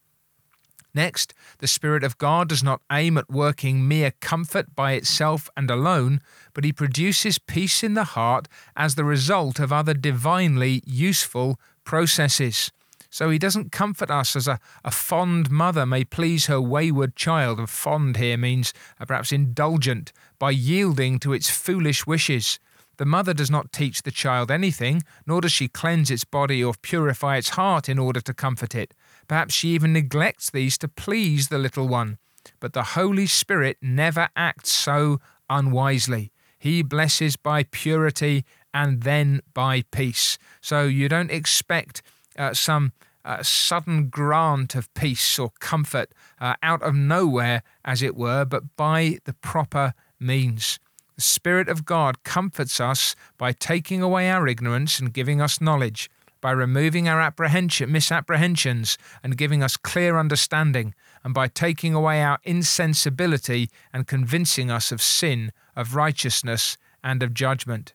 Next, 0.95 1.35
the 1.59 1.67
Spirit 1.67 2.03
of 2.03 2.17
God 2.17 2.49
does 2.49 2.63
not 2.63 2.81
aim 2.91 3.19
at 3.19 3.29
working 3.29 3.87
mere 3.87 4.13
comfort 4.23 4.75
by 4.75 4.93
itself 4.93 5.51
and 5.55 5.71
alone, 5.71 6.23
but 6.55 6.65
he 6.65 6.73
produces 6.73 7.39
peace 7.39 7.83
in 7.83 7.93
the 7.93 8.05
heart 8.05 8.49
as 8.75 8.95
the 8.95 9.05
result 9.05 9.59
of 9.61 9.73
other 9.73 9.93
divinely 9.93 10.83
useful 10.87 11.61
processes. 11.85 12.73
So 13.11 13.31
he 13.31 13.39
doesn't 13.39 13.73
comfort 13.73 14.11
us 14.11 14.37
as 14.37 14.49
a, 14.49 14.59
a 14.85 14.91
fond 14.91 15.51
mother 15.51 15.87
may 15.87 16.05
please 16.05 16.47
her 16.47 16.61
wayward 16.61 17.15
child. 17.15 17.59
And 17.59 17.69
fond 17.69 18.17
here 18.17 18.37
means 18.37 18.73
uh, 19.01 19.05
perhaps 19.05 19.33
indulgent 19.33 20.13
by 20.39 20.51
yielding 20.51 21.19
to 21.21 21.33
its 21.33 21.51
foolish 21.51 22.07
wishes. 22.07 22.59
The 22.99 23.05
mother 23.05 23.35
does 23.35 23.51
not 23.51 23.73
teach 23.73 24.03
the 24.03 24.11
child 24.11 24.51
anything, 24.51 25.03
nor 25.27 25.41
does 25.41 25.53
she 25.53 25.69
cleanse 25.69 26.11
its 26.11 26.25
body 26.25 26.63
or 26.65 26.75
purify 26.81 27.37
its 27.37 27.51
heart 27.51 27.89
in 27.89 27.99
order 27.99 28.21
to 28.23 28.35
comfort 28.35 28.75
it. 28.75 28.95
Perhaps 29.29 29.55
she 29.55 29.69
even 29.71 29.93
neglects 29.93 30.51
these 30.51 30.79
to 30.79 30.89
please 30.89 31.49
the 31.49 31.59
little 31.59 31.89
one. 31.89 32.19
But 32.61 32.73
the 32.73 32.83
Holy 32.83 33.27
Spirit 33.27 33.77
never 33.83 34.29
acts 34.37 34.73
so 34.73 35.21
unwisely. 35.51 36.33
He 36.59 36.83
blesses 36.83 37.37
by 37.37 37.65
purity 37.65 38.45
and 38.73 39.03
then 39.03 39.41
by 39.53 39.83
peace. 39.91 40.39
So 40.61 40.85
you 40.85 41.09
don't 41.09 41.31
expect 41.31 42.03
uh, 42.39 42.55
some 42.55 42.93
uh, 43.25 43.43
sudden 43.43 44.09
grant 44.09 44.75
of 44.75 44.93
peace 44.95 45.39
or 45.39 45.51
comfort 45.59 46.13
uh, 46.41 46.55
out 46.63 46.83
of 46.83 46.95
nowhere, 46.95 47.63
as 47.85 48.03
it 48.03 48.17
were, 48.17 48.45
but 48.45 48.77
by 48.77 49.19
the 49.25 49.33
proper 49.33 49.95
means. 50.21 50.79
The 51.17 51.23
Spirit 51.23 51.69
of 51.69 51.85
God 51.85 52.23
comforts 52.25 52.81
us 52.81 53.17
by 53.39 53.53
taking 53.53 54.03
away 54.03 54.31
our 54.31 54.47
ignorance 54.47 54.99
and 55.01 55.13
giving 55.13 55.41
us 55.41 55.61
knowledge 55.61 56.11
by 56.41 56.51
removing 56.53 57.09
our 57.09 57.21
apprehension, 57.21 57.91
misapprehensions 57.91 58.97
and 59.23 59.37
giving 59.37 59.63
us 59.65 59.77
clear 59.77 60.17
understanding, 60.17 60.95
and 61.25 61.35
by 61.35 61.49
taking 61.49 61.95
away 61.95 62.23
our 62.23 62.39
insensibility 62.45 63.69
and 63.93 64.07
convincing 64.07 64.71
us 64.71 64.93
of 64.93 65.03
sin, 65.03 65.51
of 65.75 65.97
righteousness, 65.97 66.77
and 67.03 67.21
of 67.23 67.35
judgment. 67.35 67.95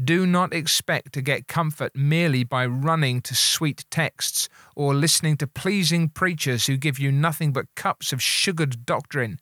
Do 0.00 0.26
not 0.26 0.54
expect 0.54 1.12
to 1.14 1.22
get 1.22 1.48
comfort 1.48 1.94
merely 1.94 2.44
by 2.44 2.66
running 2.66 3.20
to 3.22 3.34
sweet 3.34 3.84
texts 3.90 4.48
or 4.74 4.94
listening 4.94 5.36
to 5.38 5.46
pleasing 5.46 6.08
preachers 6.08 6.66
who 6.66 6.76
give 6.76 7.00
you 7.00 7.10
nothing 7.10 7.52
but 7.52 7.74
cups 7.74 8.12
of 8.12 8.22
sugared 8.22 8.86
doctrine, 8.86 9.40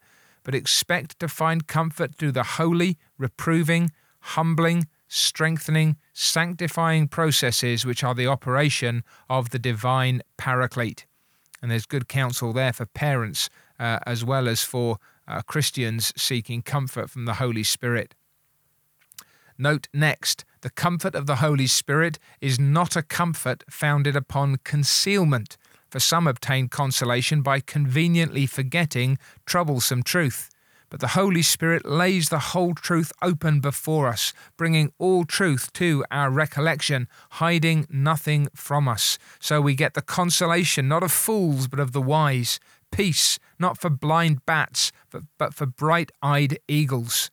but 0.50 0.56
expect 0.56 1.16
to 1.20 1.28
find 1.28 1.68
comfort 1.68 2.16
through 2.16 2.32
the 2.32 2.42
holy, 2.42 2.98
reproving, 3.16 3.92
humbling, 4.18 4.88
strengthening, 5.06 5.96
sanctifying 6.12 7.06
processes 7.06 7.86
which 7.86 8.02
are 8.02 8.16
the 8.16 8.26
operation 8.26 9.04
of 9.28 9.50
the 9.50 9.60
divine 9.60 10.20
paraclete. 10.36 11.06
And 11.62 11.70
there's 11.70 11.86
good 11.86 12.08
counsel 12.08 12.52
there 12.52 12.72
for 12.72 12.84
parents 12.84 13.48
uh, 13.78 14.00
as 14.04 14.24
well 14.24 14.48
as 14.48 14.64
for 14.64 14.98
uh, 15.28 15.40
Christians 15.42 16.12
seeking 16.16 16.62
comfort 16.62 17.10
from 17.10 17.26
the 17.26 17.34
Holy 17.34 17.62
Spirit. 17.62 18.16
Note 19.56 19.86
next, 19.94 20.44
the 20.62 20.70
comfort 20.70 21.14
of 21.14 21.26
the 21.26 21.36
Holy 21.36 21.68
Spirit 21.68 22.18
is 22.40 22.58
not 22.58 22.96
a 22.96 23.02
comfort 23.02 23.62
founded 23.70 24.16
upon 24.16 24.56
concealment, 24.64 25.56
for 25.90 26.00
some 26.00 26.26
obtain 26.26 26.68
consolation 26.68 27.42
by 27.42 27.61
conveniently 27.61 28.46
forgetting 28.46 29.18
troublesome 29.44 30.03
truth. 30.03 30.50
But 30.88 31.00
the 31.00 31.09
Holy 31.09 31.42
Spirit 31.42 31.87
lays 31.87 32.29
the 32.29 32.38
whole 32.38 32.74
truth 32.74 33.12
open 33.22 33.61
before 33.61 34.09
us, 34.09 34.33
bringing 34.57 34.92
all 34.98 35.24
truth 35.24 35.72
to 35.74 36.05
our 36.11 36.31
recollection, 36.31 37.07
hiding 37.33 37.87
nothing 37.88 38.48
from 38.55 38.88
us. 38.88 39.18
So 39.38 39.61
we 39.61 39.74
get 39.74 39.94
the 39.94 40.03
consolation 40.03 40.88
not 40.88 41.05
of 41.05 41.12
fools, 41.12 41.68
but 41.68 41.79
of 41.79 41.92
the 41.92 42.03
wise, 42.03 42.59
peace 42.90 43.38
not 43.59 43.79
for 43.79 43.90
blind 43.90 44.44
bats, 44.46 44.90
but, 45.11 45.22
but 45.38 45.55
for 45.55 45.66
bright 45.66 46.11
eyed 46.22 46.59
eagles. 46.66 47.31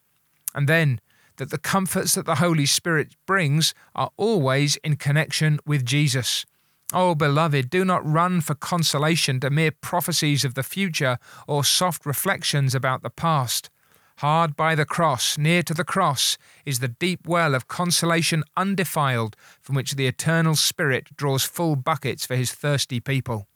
And 0.54 0.68
then, 0.70 1.00
that 1.38 1.52
the 1.52 1.58
comforts 1.58 2.16
that 2.16 2.26
the 2.26 2.36
Holy 2.36 2.66
Spirit 2.66 3.16
brings 3.26 3.74
are 3.96 4.12
always 4.18 4.76
in 4.78 4.96
connection 4.98 5.60
with 5.66 5.86
Jesus. 5.86 6.46
Oh, 6.94 7.16
beloved, 7.16 7.70
do 7.70 7.84
not 7.84 8.06
run 8.10 8.40
for 8.40 8.56
consolation 8.56 9.42
to 9.42 9.50
mere 9.50 9.72
prophecies 9.72 10.46
of 10.46 10.54
the 10.54 10.64
future 10.64 11.18
or 11.46 11.66
soft 11.66 12.06
reflections 12.06 12.74
about 12.74 13.04
the 13.04 13.10
past. 13.10 13.70
Hard 14.20 14.56
by 14.56 14.74
the 14.74 14.86
cross, 14.86 15.38
near 15.38 15.62
to 15.64 15.74
the 15.74 15.84
cross, 15.84 16.38
is 16.66 16.80
the 16.80 16.88
deep 16.88 17.28
well 17.28 17.54
of 17.54 17.68
consolation 17.68 18.44
undefiled 18.56 19.36
from 19.62 19.76
which 19.76 19.96
the 19.96 20.08
eternal 20.08 20.56
Spirit 20.56 21.10
draws 21.16 21.44
full 21.44 21.76
buckets 21.76 22.26
for 22.26 22.36
his 22.36 22.54
thirsty 22.54 23.02
people. 23.02 23.48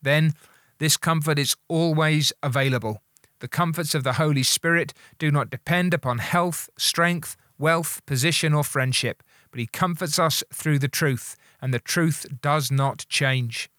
Then, 0.00 0.32
this 0.78 0.96
comfort 0.96 1.38
is 1.38 1.56
always 1.68 2.32
available. 2.42 3.02
The 3.40 3.48
comforts 3.48 3.94
of 3.94 4.04
the 4.04 4.14
Holy 4.14 4.42
Spirit 4.42 4.94
do 5.18 5.30
not 5.30 5.50
depend 5.50 5.92
upon 5.92 6.18
health, 6.18 6.70
strength, 6.78 7.36
wealth, 7.58 8.04
position, 8.06 8.54
or 8.54 8.64
friendship, 8.64 9.22
but 9.50 9.60
he 9.60 9.66
comforts 9.66 10.18
us 10.18 10.42
through 10.52 10.78
the 10.78 10.88
truth 10.88 11.36
and 11.60 11.74
the 11.74 11.78
truth 11.78 12.26
does 12.40 12.70
not 12.70 13.06
change. 13.08 13.70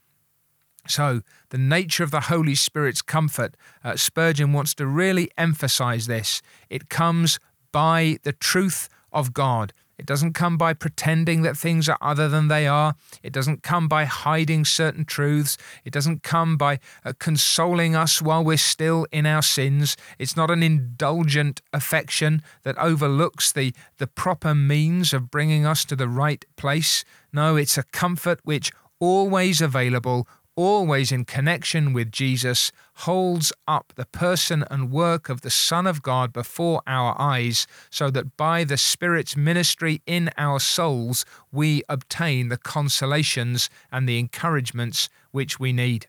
So, 0.87 1.21
the 1.49 1.57
nature 1.57 2.03
of 2.03 2.11
the 2.11 2.21
Holy 2.21 2.55
Spirit's 2.55 3.01
comfort, 3.01 3.55
uh, 3.83 3.95
Spurgeon 3.95 4.51
wants 4.51 4.73
to 4.75 4.87
really 4.87 5.29
emphasize 5.37 6.07
this. 6.07 6.41
It 6.69 6.89
comes 6.89 7.39
by 7.71 8.17
the 8.23 8.33
truth 8.33 8.89
of 9.13 9.33
God. 9.33 9.73
It 10.01 10.07
doesn't 10.07 10.33
come 10.33 10.57
by 10.57 10.73
pretending 10.73 11.43
that 11.43 11.55
things 11.55 11.87
are 11.87 11.97
other 12.01 12.27
than 12.27 12.47
they 12.47 12.65
are. 12.65 12.95
It 13.21 13.31
doesn't 13.31 13.61
come 13.61 13.87
by 13.87 14.05
hiding 14.05 14.65
certain 14.65 15.05
truths. 15.05 15.59
It 15.85 15.93
doesn't 15.93 16.23
come 16.23 16.57
by 16.57 16.79
uh, 17.05 17.13
consoling 17.19 17.95
us 17.95 18.19
while 18.19 18.43
we're 18.43 18.57
still 18.57 19.05
in 19.11 19.27
our 19.27 19.43
sins. 19.43 19.95
It's 20.17 20.35
not 20.35 20.49
an 20.49 20.63
indulgent 20.63 21.61
affection 21.71 22.41
that 22.63 22.79
overlooks 22.79 23.51
the, 23.51 23.75
the 23.99 24.07
proper 24.07 24.55
means 24.55 25.13
of 25.13 25.29
bringing 25.29 25.67
us 25.67 25.85
to 25.85 25.95
the 25.95 26.09
right 26.09 26.43
place. 26.55 27.05
No, 27.31 27.55
it's 27.55 27.77
a 27.77 27.83
comfort 27.83 28.39
which 28.43 28.71
always 28.99 29.61
available, 29.61 30.27
always 30.55 31.11
in 31.11 31.25
connection 31.25 31.93
with 31.93 32.11
Jesus, 32.11 32.71
holds 32.95 33.53
up 33.67 33.93
the 33.95 34.05
person 34.05 34.63
and 34.69 34.91
work 34.91 35.29
of 35.29 35.41
the 35.41 35.49
Son 35.49 35.87
of 35.87 36.01
God 36.01 36.33
before 36.33 36.81
our 36.85 37.19
eyes, 37.19 37.67
so 37.89 38.09
that 38.11 38.37
by 38.37 38.63
the 38.63 38.77
Spirit's 38.77 39.35
ministry 39.35 40.01
in 40.05 40.29
our 40.37 40.59
souls 40.59 41.25
we 41.51 41.83
obtain 41.89 42.49
the 42.49 42.57
consolations 42.57 43.69
and 43.91 44.07
the 44.07 44.19
encouragements 44.19 45.09
which 45.31 45.59
we 45.59 45.73
need. 45.73 46.07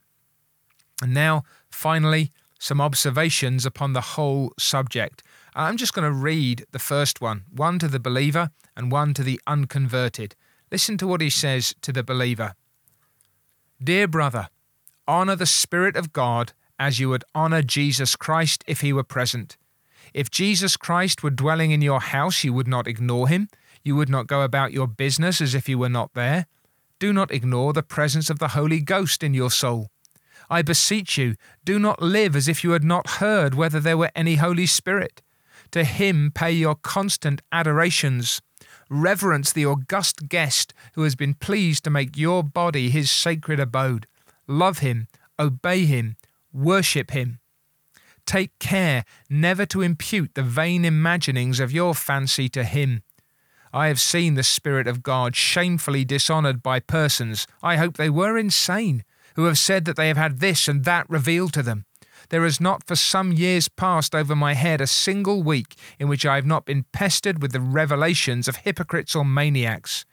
And 1.01 1.15
now, 1.15 1.45
finally, 1.71 2.31
some 2.59 2.81
observations 2.81 3.67
upon 3.67 3.93
the 3.93 4.01
whole 4.01 4.53
subject. 4.59 5.23
Uh, 5.57 5.63
I'm 5.63 5.77
just 5.77 5.95
going 5.95 6.09
to 6.09 6.17
read 6.17 6.65
the 6.71 6.79
first 6.79 7.21
one, 7.21 7.43
one 7.51 7.79
to 7.81 7.89
the 7.89 7.99
believer 7.99 8.51
and 8.77 8.93
one 8.93 9.15
to 9.15 9.23
the 9.23 9.41
unconverted. 9.47 10.37
Listen 10.71 10.97
to 10.99 11.07
what 11.07 11.21
he 11.21 11.29
says 11.29 11.75
to 11.83 11.93
the 11.93 12.05
believer 12.05 12.55
Dear 13.83 14.07
brother, 14.07 14.49
honor 15.09 15.35
the 15.35 15.45
Spirit 15.45 15.97
of 15.97 16.13
God 16.13 16.53
as 16.79 17.01
you 17.01 17.09
would 17.09 17.25
honor 17.35 17.63
Jesus 17.63 18.15
Christ 18.15 18.63
if 18.69 18.81
he 18.81 18.93
were 18.93 19.03
present. 19.03 19.57
If 20.15 20.31
Jesus 20.31 20.77
Christ 20.77 21.25
were 21.25 21.31
dwelling 21.31 21.73
in 21.73 21.83
your 21.83 22.01
house, 22.01 22.45
you 22.45 22.53
would 22.53 22.69
not 22.69 22.87
ignore 22.87 23.27
him. 23.27 23.49
You 23.83 23.97
would 23.97 24.09
not 24.09 24.29
go 24.29 24.43
about 24.43 24.73
your 24.73 24.87
business 24.87 25.41
as 25.41 25.53
if 25.53 25.67
he 25.67 25.75
were 25.75 25.89
not 25.89 26.15
there. 26.15 26.47
Do 27.01 27.13
not 27.13 27.33
ignore 27.33 27.73
the 27.73 27.83
presence 27.83 28.31
of 28.31 28.39
the 28.39 28.49
Holy 28.49 28.81
Ghost 28.81 29.25
in 29.25 29.35
your 29.35 29.51
soul. 29.51 29.89
I 30.49 30.63
beseech 30.63 31.19
you, 31.19 31.35
do 31.65 31.81
not 31.81 32.01
live 32.01 32.37
as 32.37 32.47
if 32.47 32.63
you 32.63 32.71
had 32.73 32.85
not 32.85 33.19
heard 33.19 33.55
whether 33.55 33.81
there 33.81 33.99
were 33.99 34.13
any 34.15 34.37
Holy 34.37 34.67
Spirit. 34.67 35.23
To 35.73 35.83
him 35.83 36.31
pay 36.33 36.53
your 36.53 36.77
constant 36.77 37.43
adorations 37.51 38.43
Reverence 38.89 39.53
the 39.53 39.67
august 39.67 40.29
guest 40.29 40.75
who 40.95 41.03
has 41.03 41.15
been 41.15 41.35
pleased 41.35 41.85
to 41.85 41.91
make 41.91 42.17
your 42.17 42.43
body 42.43 42.91
his 42.91 43.11
sacred 43.11 43.61
abode. 43.61 44.07
Love 44.47 44.79
him, 44.79 45.09
obey 45.39 45.85
him, 45.85 46.17
worship 46.53 47.11
him. 47.11 47.39
Take 48.27 48.59
care 48.59 49.05
never 49.29 49.67
to 49.67 49.83
impute 49.83 50.35
the 50.35 50.43
vain 50.43 50.85
imaginings 50.85 51.61
of 51.61 51.73
your 51.73 51.95
fancy 51.95 52.49
to 52.51 52.65
him. 52.65 53.03
I 53.73 53.89
have 53.89 54.01
seen 54.01 54.35
the 54.35 54.43
Spirit 54.43 54.87
of 54.87 55.03
God 55.03 55.35
shamefully 55.35 56.05
dishonoured 56.05 56.63
by 56.63 56.79
persons, 56.81 57.47
I 57.63 57.77
hope 57.77 57.97
they 57.97 58.11
were 58.11 58.37
insane, 58.37 59.05
who 59.35 59.45
have 59.45 59.59
said 59.59 59.87
that 59.87 59.97
they 59.97 60.09
have 60.09 60.19
had 60.19 60.41
this 60.41 60.69
and 60.69 60.85
that 60.85 61.09
revealed 61.09 61.55
to 61.55 61.63
them. 61.63 61.87
There 62.33 62.45
has 62.45 62.63
not 62.63 62.83
for 62.87 62.97
some 62.97 63.31
years 63.33 63.69
passed 63.69 64.15
over 64.15 64.35
my 64.35 64.55
head 64.55 64.81
a 64.81 64.87
single 64.87 65.43
week 65.43 65.75
in 65.99 66.09
which 66.09 66.25
I 66.25 66.37
have 66.37 66.47
not 66.47 66.65
been 66.65 66.87
pestered 66.91 67.43
with 67.43 67.53
the 67.53 67.61
revelations 67.61 68.49
of 68.49 68.57
hypocrites 68.57 69.15
or 69.15 69.23
maniacs. 69.23 70.07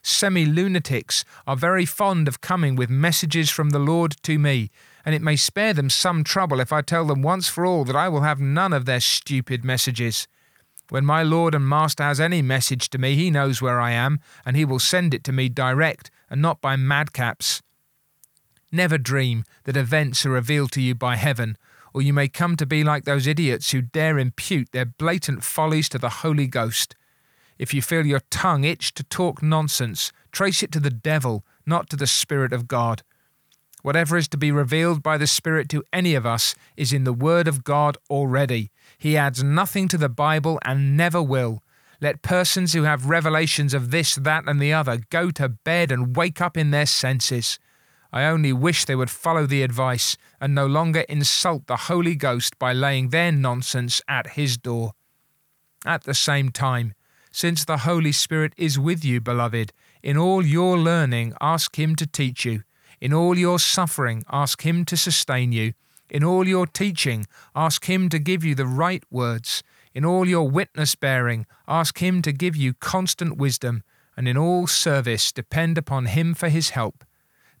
Semi 0.00 0.46
lunatics 0.46 1.24
are 1.48 1.56
very 1.56 1.84
fond 1.84 2.28
of 2.28 2.40
coming 2.40 2.76
with 2.76 2.90
messages 2.90 3.50
from 3.50 3.70
the 3.70 3.80
Lord 3.80 4.14
to 4.22 4.38
me, 4.38 4.70
and 5.04 5.16
it 5.16 5.20
may 5.20 5.34
spare 5.34 5.74
them 5.74 5.90
some 5.90 6.22
trouble 6.22 6.60
if 6.60 6.72
I 6.72 6.80
tell 6.80 7.06
them 7.06 7.22
once 7.22 7.48
for 7.48 7.66
all 7.66 7.84
that 7.86 7.96
I 7.96 8.08
will 8.08 8.20
have 8.20 8.38
none 8.38 8.72
of 8.72 8.84
their 8.84 9.00
stupid 9.00 9.64
messages. 9.64 10.28
When 10.90 11.04
my 11.04 11.24
Lord 11.24 11.56
and 11.56 11.68
Master 11.68 12.04
has 12.04 12.20
any 12.20 12.40
message 12.40 12.88
to 12.90 12.98
me, 12.98 13.16
he 13.16 13.32
knows 13.32 13.60
where 13.60 13.80
I 13.80 13.90
am, 13.90 14.20
and 14.46 14.56
he 14.56 14.64
will 14.64 14.78
send 14.78 15.12
it 15.12 15.24
to 15.24 15.32
me 15.32 15.48
direct, 15.48 16.12
and 16.30 16.40
not 16.40 16.60
by 16.60 16.76
madcaps. 16.76 17.62
Never 18.74 18.98
dream 18.98 19.44
that 19.66 19.76
events 19.76 20.26
are 20.26 20.30
revealed 20.30 20.72
to 20.72 20.82
you 20.82 20.96
by 20.96 21.14
heaven, 21.14 21.56
or 21.92 22.02
you 22.02 22.12
may 22.12 22.26
come 22.26 22.56
to 22.56 22.66
be 22.66 22.82
like 22.82 23.04
those 23.04 23.28
idiots 23.28 23.70
who 23.70 23.80
dare 23.80 24.18
impute 24.18 24.72
their 24.72 24.84
blatant 24.84 25.44
follies 25.44 25.88
to 25.90 25.98
the 25.98 26.08
Holy 26.08 26.48
Ghost. 26.48 26.96
If 27.56 27.72
you 27.72 27.80
feel 27.80 28.04
your 28.04 28.22
tongue 28.30 28.64
itch 28.64 28.92
to 28.94 29.04
talk 29.04 29.44
nonsense, 29.44 30.10
trace 30.32 30.60
it 30.64 30.72
to 30.72 30.80
the 30.80 30.90
devil, 30.90 31.44
not 31.64 31.88
to 31.90 31.96
the 31.96 32.08
Spirit 32.08 32.52
of 32.52 32.66
God. 32.66 33.04
Whatever 33.82 34.16
is 34.16 34.26
to 34.26 34.36
be 34.36 34.50
revealed 34.50 35.04
by 35.04 35.18
the 35.18 35.28
Spirit 35.28 35.68
to 35.68 35.84
any 35.92 36.16
of 36.16 36.26
us 36.26 36.56
is 36.76 36.92
in 36.92 37.04
the 37.04 37.12
Word 37.12 37.46
of 37.46 37.62
God 37.62 37.96
already. 38.10 38.72
He 38.98 39.16
adds 39.16 39.44
nothing 39.44 39.86
to 39.86 39.98
the 39.98 40.08
Bible 40.08 40.58
and 40.64 40.96
never 40.96 41.22
will. 41.22 41.62
Let 42.00 42.22
persons 42.22 42.72
who 42.72 42.82
have 42.82 43.08
revelations 43.08 43.72
of 43.72 43.92
this, 43.92 44.16
that, 44.16 44.48
and 44.48 44.60
the 44.60 44.72
other 44.72 45.02
go 45.10 45.30
to 45.30 45.48
bed 45.48 45.92
and 45.92 46.16
wake 46.16 46.40
up 46.40 46.56
in 46.56 46.72
their 46.72 46.86
senses. 46.86 47.60
I 48.14 48.26
only 48.26 48.52
wish 48.52 48.84
they 48.84 48.94
would 48.94 49.10
follow 49.10 49.44
the 49.44 49.64
advice 49.64 50.16
and 50.40 50.54
no 50.54 50.68
longer 50.68 51.00
insult 51.08 51.66
the 51.66 51.88
Holy 51.90 52.14
Ghost 52.14 52.56
by 52.60 52.72
laying 52.72 53.08
their 53.08 53.32
nonsense 53.32 54.00
at 54.06 54.34
his 54.38 54.56
door. 54.56 54.92
At 55.84 56.04
the 56.04 56.14
same 56.14 56.50
time, 56.50 56.94
since 57.32 57.64
the 57.64 57.78
Holy 57.78 58.12
Spirit 58.12 58.52
is 58.56 58.78
with 58.78 59.04
you, 59.04 59.20
beloved, 59.20 59.72
in 60.00 60.16
all 60.16 60.46
your 60.46 60.78
learning, 60.78 61.34
ask 61.40 61.76
him 61.76 61.96
to 61.96 62.06
teach 62.06 62.44
you. 62.44 62.62
In 63.00 63.12
all 63.12 63.36
your 63.36 63.58
suffering, 63.58 64.22
ask 64.30 64.62
him 64.62 64.84
to 64.84 64.96
sustain 64.96 65.50
you. 65.50 65.72
In 66.08 66.22
all 66.22 66.46
your 66.46 66.68
teaching, 66.68 67.26
ask 67.56 67.86
him 67.86 68.08
to 68.10 68.20
give 68.20 68.44
you 68.44 68.54
the 68.54 68.64
right 68.64 69.02
words. 69.10 69.64
In 69.92 70.04
all 70.04 70.28
your 70.28 70.48
witness 70.48 70.94
bearing, 70.94 71.46
ask 71.66 71.98
him 71.98 72.22
to 72.22 72.30
give 72.30 72.54
you 72.54 72.74
constant 72.74 73.36
wisdom. 73.38 73.82
And 74.16 74.28
in 74.28 74.36
all 74.36 74.68
service, 74.68 75.32
depend 75.32 75.76
upon 75.76 76.06
him 76.06 76.34
for 76.34 76.48
his 76.48 76.70
help 76.70 77.04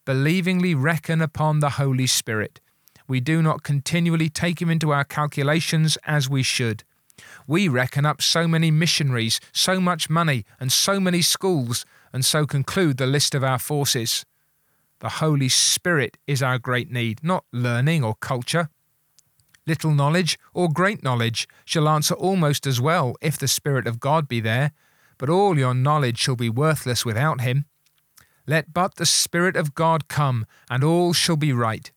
believingly 0.04 0.74
reckon 0.74 1.20
upon 1.20 1.60
the 1.60 1.70
Holy 1.70 2.06
Spirit. 2.06 2.60
We 3.06 3.20
do 3.20 3.42
not 3.42 3.62
continually 3.62 4.28
take 4.28 4.60
him 4.60 4.70
into 4.70 4.92
our 4.92 5.04
calculations 5.04 5.98
as 6.04 6.28
we 6.28 6.42
should. 6.42 6.84
We 7.46 7.68
reckon 7.68 8.06
up 8.06 8.22
so 8.22 8.48
many 8.48 8.70
missionaries, 8.70 9.40
so 9.52 9.80
much 9.80 10.10
money, 10.10 10.44
and 10.58 10.72
so 10.72 10.98
many 10.98 11.22
schools, 11.22 11.84
and 12.12 12.24
so 12.24 12.46
conclude 12.46 12.96
the 12.96 13.06
list 13.06 13.34
of 13.34 13.44
our 13.44 13.58
forces. 13.58 14.24
The 15.00 15.08
Holy 15.20 15.48
Spirit 15.48 16.16
is 16.26 16.42
our 16.42 16.58
great 16.58 16.90
need, 16.90 17.22
not 17.22 17.44
learning 17.52 18.02
or 18.02 18.14
culture. 18.14 18.70
Little 19.66 19.92
knowledge 19.92 20.38
or 20.52 20.68
great 20.68 21.02
knowledge 21.02 21.48
shall 21.64 21.88
answer 21.88 22.14
almost 22.14 22.66
as 22.66 22.80
well 22.80 23.14
if 23.20 23.38
the 23.38 23.48
Spirit 23.48 23.86
of 23.86 24.00
God 24.00 24.28
be 24.28 24.40
there, 24.40 24.72
but 25.18 25.28
all 25.28 25.58
your 25.58 25.74
knowledge 25.74 26.18
shall 26.18 26.36
be 26.36 26.50
worthless 26.50 27.04
without 27.04 27.40
him. 27.40 27.66
Let 28.46 28.74
but 28.74 28.96
the 28.96 29.06
Spirit 29.06 29.56
of 29.56 29.74
God 29.74 30.08
come, 30.08 30.44
and 30.68 30.84
all 30.84 31.12
shall 31.14 31.36
be 31.36 31.52
right. 31.52 31.90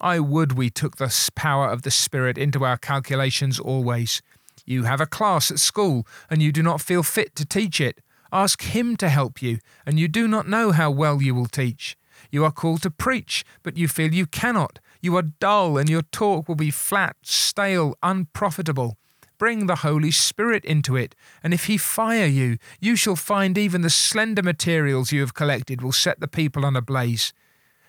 I 0.00 0.20
would 0.20 0.52
we 0.52 0.70
took 0.70 0.96
the 0.96 1.30
power 1.34 1.68
of 1.68 1.82
the 1.82 1.90
Spirit 1.90 2.38
into 2.38 2.64
our 2.64 2.76
calculations 2.76 3.58
always. 3.58 4.22
You 4.64 4.84
have 4.84 5.00
a 5.00 5.06
class 5.06 5.50
at 5.50 5.58
school, 5.58 6.06
and 6.30 6.40
you 6.40 6.52
do 6.52 6.62
not 6.62 6.80
feel 6.80 7.02
fit 7.02 7.34
to 7.36 7.44
teach 7.44 7.80
it. 7.80 8.00
Ask 8.32 8.62
Him 8.62 8.96
to 8.98 9.08
help 9.08 9.42
you, 9.42 9.58
and 9.84 9.98
you 9.98 10.06
do 10.06 10.28
not 10.28 10.48
know 10.48 10.70
how 10.70 10.92
well 10.92 11.20
you 11.20 11.34
will 11.34 11.46
teach. 11.46 11.96
You 12.30 12.44
are 12.44 12.52
called 12.52 12.82
to 12.82 12.90
preach, 12.90 13.44
but 13.64 13.76
you 13.76 13.88
feel 13.88 14.14
you 14.14 14.26
cannot. 14.26 14.78
You 15.02 15.16
are 15.16 15.22
dull, 15.22 15.76
and 15.76 15.90
your 15.90 16.02
talk 16.02 16.48
will 16.48 16.54
be 16.54 16.70
flat, 16.70 17.16
stale, 17.22 17.96
unprofitable. 18.02 18.96
Bring 19.40 19.68
the 19.68 19.76
Holy 19.76 20.10
Spirit 20.10 20.66
into 20.66 20.96
it, 20.96 21.14
and 21.42 21.54
if 21.54 21.64
He 21.64 21.78
fire 21.78 22.26
you, 22.26 22.58
you 22.78 22.94
shall 22.94 23.16
find 23.16 23.56
even 23.56 23.80
the 23.80 23.88
slender 23.88 24.42
materials 24.42 25.12
you 25.12 25.22
have 25.22 25.32
collected 25.32 25.80
will 25.80 25.92
set 25.92 26.20
the 26.20 26.28
people 26.28 26.66
on 26.66 26.76
a 26.76 26.82
blaze. 26.82 27.32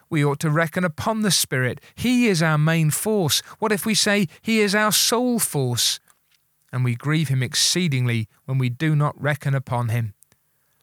We 0.10 0.24
ought 0.24 0.40
to 0.40 0.50
reckon 0.50 0.86
upon 0.86 1.24
the 1.24 1.30
Spirit. 1.30 1.82
He 1.94 2.28
is 2.28 2.42
our 2.42 2.58
main 2.58 2.90
force. 2.90 3.42
What 3.60 3.74
if 3.74 3.86
we 3.86 3.96
say 3.96 4.30
He 4.42 4.62
is 4.62 4.74
our 4.74 4.94
sole 4.94 5.40
force? 5.40 6.00
And 6.72 6.86
we 6.86 6.96
grieve 6.96 7.28
Him 7.28 7.44
exceedingly 7.44 8.30
when 8.46 8.58
we 8.58 8.70
do 8.70 8.96
not 8.96 9.22
reckon 9.22 9.54
upon 9.54 9.90
Him. 9.90 10.14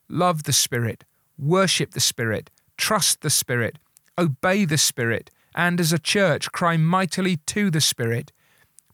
Love 0.06 0.42
the 0.42 0.52
Spirit, 0.52 1.04
worship 1.38 1.92
the 1.92 2.00
Spirit, 2.00 2.50
trust 2.76 3.22
the 3.22 3.30
Spirit, 3.30 3.78
obey 4.18 4.66
the 4.66 4.76
Spirit, 4.76 5.30
and 5.54 5.80
as 5.80 5.94
a 5.94 5.98
church 5.98 6.52
cry 6.52 6.76
mightily 6.76 7.36
to 7.46 7.70
the 7.70 7.80
Spirit. 7.80 8.32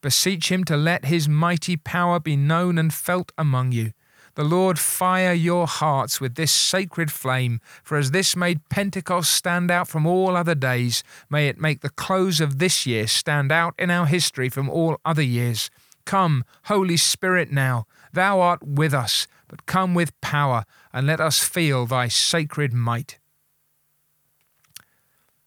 Beseech 0.04 0.52
him 0.52 0.64
to 0.64 0.76
let 0.76 1.06
his 1.06 1.30
mighty 1.30 1.78
power 1.78 2.20
be 2.20 2.36
known 2.36 2.76
and 2.76 2.92
felt 2.92 3.32
among 3.38 3.72
you. 3.72 3.92
The 4.34 4.44
Lord 4.44 4.78
fire 4.78 5.32
your 5.32 5.66
hearts 5.66 6.20
with 6.20 6.34
this 6.34 6.52
sacred 6.52 7.10
flame, 7.10 7.58
for 7.82 7.96
as 7.96 8.10
this 8.10 8.36
made 8.36 8.68
Pentecost 8.68 9.32
stand 9.32 9.70
out 9.70 9.88
from 9.88 10.04
all 10.04 10.36
other 10.36 10.54
days, 10.54 11.02
may 11.30 11.48
it 11.48 11.58
make 11.58 11.80
the 11.80 11.88
close 11.88 12.38
of 12.38 12.58
this 12.58 12.84
year 12.84 13.06
stand 13.06 13.50
out 13.50 13.72
in 13.78 13.88
our 13.88 14.04
history 14.04 14.50
from 14.50 14.68
all 14.68 14.98
other 15.06 15.22
years. 15.22 15.70
Come, 16.04 16.44
Holy 16.64 16.98
Spirit, 16.98 17.50
now, 17.50 17.86
thou 18.12 18.40
art 18.42 18.62
with 18.62 18.92
us, 18.92 19.26
but 19.48 19.64
come 19.64 19.94
with 19.94 20.20
power, 20.20 20.66
and 20.92 21.06
let 21.06 21.18
us 21.18 21.38
feel 21.38 21.86
thy 21.86 22.08
sacred 22.08 22.74
might. 22.74 23.18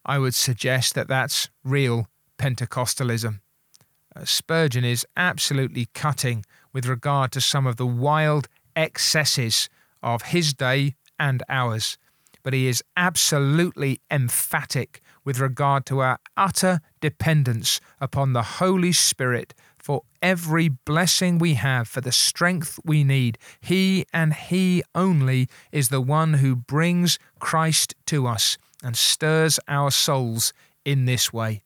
I 0.04 0.18
would 0.18 0.34
suggest 0.34 0.96
that 0.96 1.06
that's 1.06 1.48
real 1.62 2.08
Pentecostalism. 2.38 3.38
Spurgeon 4.24 4.84
is 4.84 5.06
absolutely 5.16 5.86
cutting 5.94 6.44
with 6.72 6.86
regard 6.86 7.32
to 7.32 7.40
some 7.40 7.66
of 7.66 7.76
the 7.76 7.86
wild 7.86 8.48
excesses 8.74 9.68
of 10.02 10.22
his 10.22 10.54
day 10.54 10.94
and 11.18 11.42
ours, 11.48 11.98
but 12.42 12.52
he 12.52 12.66
is 12.66 12.82
absolutely 12.96 14.00
emphatic 14.10 15.00
with 15.24 15.38
regard 15.38 15.84
to 15.86 16.00
our 16.00 16.18
utter 16.36 16.80
dependence 17.00 17.80
upon 18.00 18.32
the 18.32 18.42
Holy 18.42 18.92
Spirit 18.92 19.54
for 19.78 20.02
every 20.20 20.68
blessing 20.68 21.38
we 21.38 21.54
have, 21.54 21.88
for 21.88 22.00
the 22.00 22.12
strength 22.12 22.78
we 22.84 23.04
need. 23.04 23.38
He 23.60 24.04
and 24.12 24.34
He 24.34 24.82
only 24.94 25.48
is 25.72 25.88
the 25.88 26.00
one 26.00 26.34
who 26.34 26.56
brings 26.56 27.18
Christ 27.38 27.94
to 28.06 28.26
us 28.26 28.58
and 28.82 28.96
stirs 28.96 29.58
our 29.66 29.90
souls 29.90 30.52
in 30.84 31.06
this 31.06 31.32
way. 31.32 31.62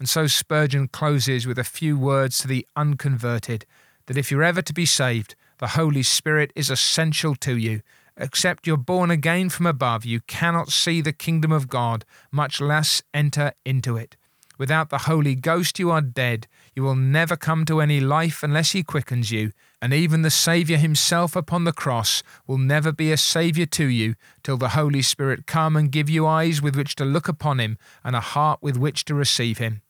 And 0.00 0.08
so 0.08 0.26
Spurgeon 0.26 0.88
closes 0.88 1.46
with 1.46 1.58
a 1.58 1.64
few 1.64 1.96
words 1.96 2.38
to 2.38 2.48
the 2.48 2.66
unconverted 2.74 3.66
that 4.06 4.16
if 4.16 4.30
you're 4.30 4.42
ever 4.42 4.62
to 4.62 4.72
be 4.72 4.86
saved, 4.86 5.34
the 5.58 5.68
Holy 5.68 6.02
Spirit 6.02 6.52
is 6.56 6.70
essential 6.70 7.36
to 7.36 7.58
you. 7.58 7.82
Except 8.16 8.66
you're 8.66 8.78
born 8.78 9.10
again 9.10 9.50
from 9.50 9.66
above, 9.66 10.06
you 10.06 10.20
cannot 10.20 10.70
see 10.70 11.02
the 11.02 11.12
kingdom 11.12 11.52
of 11.52 11.68
God, 11.68 12.06
much 12.32 12.62
less 12.62 13.02
enter 13.12 13.52
into 13.66 13.98
it. 13.98 14.16
Without 14.56 14.88
the 14.88 15.04
Holy 15.04 15.34
Ghost, 15.34 15.78
you 15.78 15.90
are 15.90 16.00
dead. 16.00 16.46
You 16.74 16.82
will 16.82 16.96
never 16.96 17.36
come 17.36 17.66
to 17.66 17.80
any 17.82 18.00
life 18.00 18.42
unless 18.42 18.72
He 18.72 18.82
quickens 18.82 19.30
you. 19.30 19.52
And 19.82 19.92
even 19.92 20.22
the 20.22 20.30
Saviour 20.30 20.78
Himself 20.78 21.36
upon 21.36 21.64
the 21.64 21.72
cross 21.72 22.22
will 22.46 22.58
never 22.58 22.90
be 22.90 23.12
a 23.12 23.18
Saviour 23.18 23.66
to 23.66 23.84
you 23.84 24.14
till 24.42 24.56
the 24.56 24.70
Holy 24.70 25.02
Spirit 25.02 25.46
come 25.46 25.76
and 25.76 25.92
give 25.92 26.08
you 26.08 26.26
eyes 26.26 26.62
with 26.62 26.74
which 26.74 26.96
to 26.96 27.04
look 27.04 27.28
upon 27.28 27.60
Him 27.60 27.76
and 28.02 28.16
a 28.16 28.20
heart 28.20 28.60
with 28.62 28.78
which 28.78 29.04
to 29.04 29.14
receive 29.14 29.58
Him. 29.58 29.82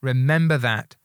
Remember 0.00 0.58
that. 0.58 0.96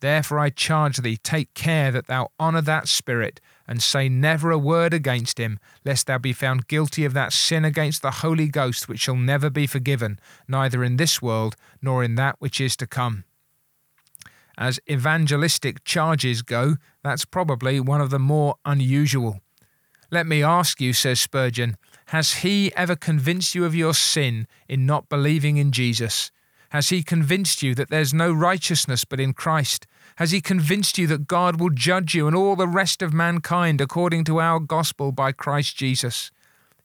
Therefore 0.00 0.38
I 0.38 0.50
charge 0.50 0.98
thee, 0.98 1.16
take 1.16 1.52
care 1.54 1.90
that 1.90 2.06
thou 2.06 2.30
honour 2.38 2.62
that 2.62 2.86
Spirit, 2.86 3.40
and 3.66 3.82
say 3.82 4.08
never 4.08 4.50
a 4.50 4.58
word 4.58 4.94
against 4.94 5.38
him, 5.38 5.58
lest 5.84 6.06
thou 6.06 6.18
be 6.18 6.32
found 6.32 6.68
guilty 6.68 7.04
of 7.04 7.14
that 7.14 7.32
sin 7.32 7.64
against 7.64 8.02
the 8.02 8.22
Holy 8.22 8.46
Ghost 8.46 8.88
which 8.88 9.00
shall 9.00 9.16
never 9.16 9.50
be 9.50 9.66
forgiven, 9.66 10.20
neither 10.46 10.84
in 10.84 10.96
this 10.96 11.20
world 11.20 11.56
nor 11.82 12.04
in 12.04 12.14
that 12.14 12.36
which 12.38 12.60
is 12.60 12.76
to 12.76 12.86
come. 12.86 13.24
As 14.56 14.80
evangelistic 14.90 15.84
charges 15.84 16.42
go, 16.42 16.76
that's 17.02 17.24
probably 17.24 17.80
one 17.80 18.00
of 18.00 18.10
the 18.10 18.18
more 18.18 18.56
unusual. 18.64 19.40
Let 20.10 20.26
me 20.26 20.42
ask 20.42 20.80
you, 20.80 20.92
says 20.92 21.20
Spurgeon, 21.20 21.76
has 22.06 22.36
he 22.36 22.74
ever 22.74 22.96
convinced 22.96 23.54
you 23.54 23.64
of 23.64 23.74
your 23.74 23.94
sin 23.94 24.46
in 24.68 24.86
not 24.86 25.08
believing 25.08 25.58
in 25.58 25.70
Jesus? 25.70 26.30
Has 26.70 26.90
He 26.90 27.02
convinced 27.02 27.62
you 27.62 27.74
that 27.74 27.90
there's 27.90 28.12
no 28.12 28.32
righteousness 28.32 29.04
but 29.04 29.20
in 29.20 29.32
Christ? 29.32 29.86
Has 30.16 30.30
He 30.30 30.40
convinced 30.40 30.98
you 30.98 31.06
that 31.06 31.26
God 31.26 31.60
will 31.60 31.70
judge 31.70 32.14
you 32.14 32.26
and 32.26 32.36
all 32.36 32.56
the 32.56 32.68
rest 32.68 33.02
of 33.02 33.12
mankind 33.12 33.80
according 33.80 34.24
to 34.24 34.40
our 34.40 34.60
gospel 34.60 35.12
by 35.12 35.32
Christ 35.32 35.76
Jesus? 35.76 36.30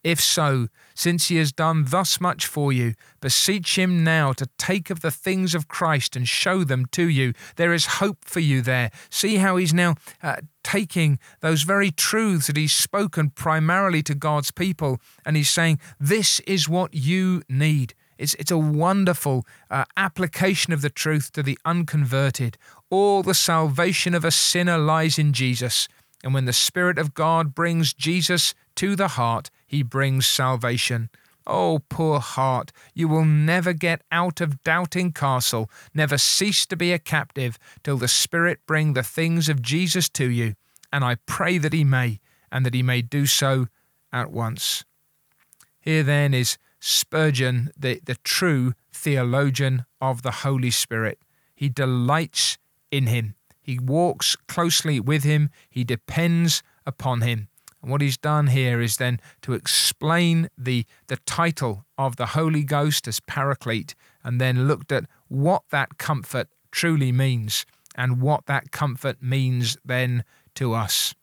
If 0.04 0.20
so, 0.20 0.68
since 0.94 1.30
he 1.30 1.38
has 1.38 1.54
done 1.54 1.86
thus 1.88 2.20
much 2.20 2.46
for 2.46 2.74
you, 2.74 2.94
beseech 3.22 3.78
him 3.78 4.04
now 4.04 4.34
to 4.34 4.48
take 4.58 4.90
of 4.90 5.00
the 5.00 5.12
things 5.12 5.56
of 5.56 5.70
Christ 5.70 6.18
and 6.18 6.28
show 6.28 6.66
them 6.66 6.86
to 6.88 7.08
you. 7.08 7.34
There 7.56 7.74
is 7.74 7.86
hope 7.86 8.26
for 8.26 8.42
you 8.42 8.62
there. 8.62 8.92
See 9.10 9.38
how 9.38 9.56
he's 9.56 9.74
now 9.74 9.96
uh, 10.22 10.38
taking 10.62 11.20
those 11.40 11.64
very 11.64 11.90
truths 11.90 12.48
that 12.48 12.58
he's 12.58 12.74
spoken 12.74 13.30
primarily 13.30 14.04
to 14.04 14.14
God's 14.14 14.52
people, 14.52 15.00
and 15.26 15.38
he's 15.38 15.50
saying, 15.50 15.80
This 16.02 16.42
is 16.42 16.68
what 16.68 16.94
you 16.94 17.42
need. 17.48 17.94
It's, 18.18 18.34
it's 18.36 18.52
a 18.52 18.58
wonderful 18.58 19.46
uh, 19.70 19.86
application 19.98 20.74
of 20.74 20.82
the 20.82 20.90
truth 20.90 21.32
to 21.34 21.44
the 21.44 21.58
unconverted. 21.66 22.58
All 22.90 23.24
the 23.24 23.34
salvation 23.34 24.14
of 24.14 24.24
a 24.24 24.32
sinner 24.32 24.78
lies 24.78 25.18
in 25.18 25.34
Jesus. 25.34 25.88
And 26.24 26.34
when 26.34 26.46
the 26.46 26.54
Spirit 26.54 26.98
of 26.98 27.14
God 27.14 27.54
brings 27.54 27.94
Jesus 27.94 28.54
to 28.76 28.96
the 28.96 29.10
heart, 29.10 29.50
he 29.66 29.84
brings 29.84 30.26
salvation. 30.26 31.10
Oh, 31.46 31.82
poor 31.90 32.20
heart, 32.20 32.72
you 32.94 33.10
will 33.10 33.26
never 33.26 33.74
get 33.74 34.02
out 34.12 34.40
of 34.40 34.64
doubting 34.64 35.12
castle, 35.12 35.70
never 35.94 36.18
cease 36.18 36.66
to 36.68 36.78
be 36.78 36.94
a 36.94 37.00
captive, 37.00 37.60
till 37.84 37.98
the 37.98 38.08
Spirit 38.08 38.60
bring 38.66 38.94
the 38.94 39.04
things 39.04 39.50
of 39.50 39.62
Jesus 39.62 40.08
to 40.10 40.30
you. 40.30 40.56
And 40.94 41.04
I 41.04 41.16
pray 41.26 41.58
that 41.58 41.74
he 41.74 41.84
may, 41.84 42.20
and 42.52 42.66
that 42.66 42.74
he 42.74 42.84
may 42.84 43.02
do 43.02 43.26
so 43.26 43.68
at 44.14 44.32
once. 44.32 44.86
Here 45.82 46.04
then 46.04 46.34
is 46.34 46.58
Spurgeon, 46.86 47.72
the, 47.78 48.02
the 48.04 48.16
true 48.26 48.74
theologian 48.92 49.86
of 50.02 50.22
the 50.22 50.32
Holy 50.32 50.70
Spirit. 50.70 51.18
He 51.56 51.70
delights 51.70 52.58
in 52.92 53.08
him. 53.08 53.36
He 53.62 53.80
walks 53.80 54.36
closely 54.50 55.00
with 55.00 55.24
him. 55.24 55.50
He 55.70 55.86
depends 55.86 56.62
upon 56.86 57.22
him. 57.22 57.48
And 57.82 57.90
what 57.90 58.02
he's 58.02 58.18
done 58.18 58.48
here 58.48 58.82
is 58.82 58.98
then 58.98 59.22
to 59.44 59.54
explain 59.54 60.50
the, 60.58 60.86
the 61.08 61.16
title 61.16 61.86
of 61.98 62.18
the 62.18 62.28
Holy 62.28 62.64
Ghost 62.66 63.08
as 63.08 63.22
Paraclete, 63.22 63.96
and 64.22 64.42
then 64.42 64.68
looked 64.68 64.92
at 64.92 65.06
what 65.30 65.64
that 65.70 65.98
comfort 65.98 66.50
truly 66.70 67.14
means 67.14 67.66
and 67.96 68.22
what 68.22 68.46
that 68.48 68.72
comfort 68.72 69.22
means 69.22 69.78
then 69.86 70.26
to 70.56 70.74
us. 70.74 71.16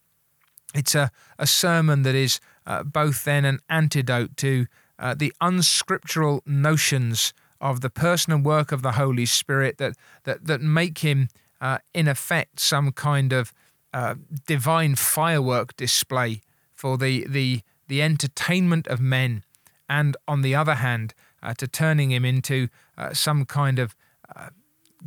It's 0.74 0.94
a, 0.94 1.10
a 1.38 1.46
sermon 1.46 2.02
that 2.02 2.14
is 2.14 2.40
uh, 2.64 2.82
both 2.82 3.24
then 3.24 3.44
an 3.44 3.58
antidote 3.68 4.38
to 4.38 4.66
uh, 5.00 5.14
the 5.14 5.32
unscriptural 5.40 6.42
notions 6.46 7.32
of 7.60 7.80
the 7.80 7.90
person 7.90 8.32
and 8.32 8.44
work 8.44 8.70
of 8.70 8.82
the 8.82 8.92
Holy 8.92 9.26
Spirit 9.26 9.78
that, 9.78 9.94
that, 10.24 10.46
that 10.46 10.60
make 10.60 10.98
him 10.98 11.28
uh, 11.60 11.78
in 11.92 12.06
effect, 12.06 12.60
some 12.60 12.92
kind 12.92 13.32
of 13.32 13.52
uh, 13.92 14.14
divine 14.46 14.94
firework 14.94 15.76
display 15.76 16.40
for 16.72 16.96
the, 16.96 17.26
the, 17.28 17.60
the 17.88 18.00
entertainment 18.00 18.86
of 18.86 19.00
men, 19.00 19.42
and 19.88 20.16
on 20.28 20.42
the 20.42 20.54
other 20.54 20.76
hand, 20.76 21.12
uh, 21.42 21.52
to 21.54 21.66
turning 21.66 22.10
him 22.10 22.24
into 22.24 22.68
uh, 22.96 23.12
some 23.12 23.44
kind 23.44 23.78
of 23.78 23.94
uh, 24.34 24.48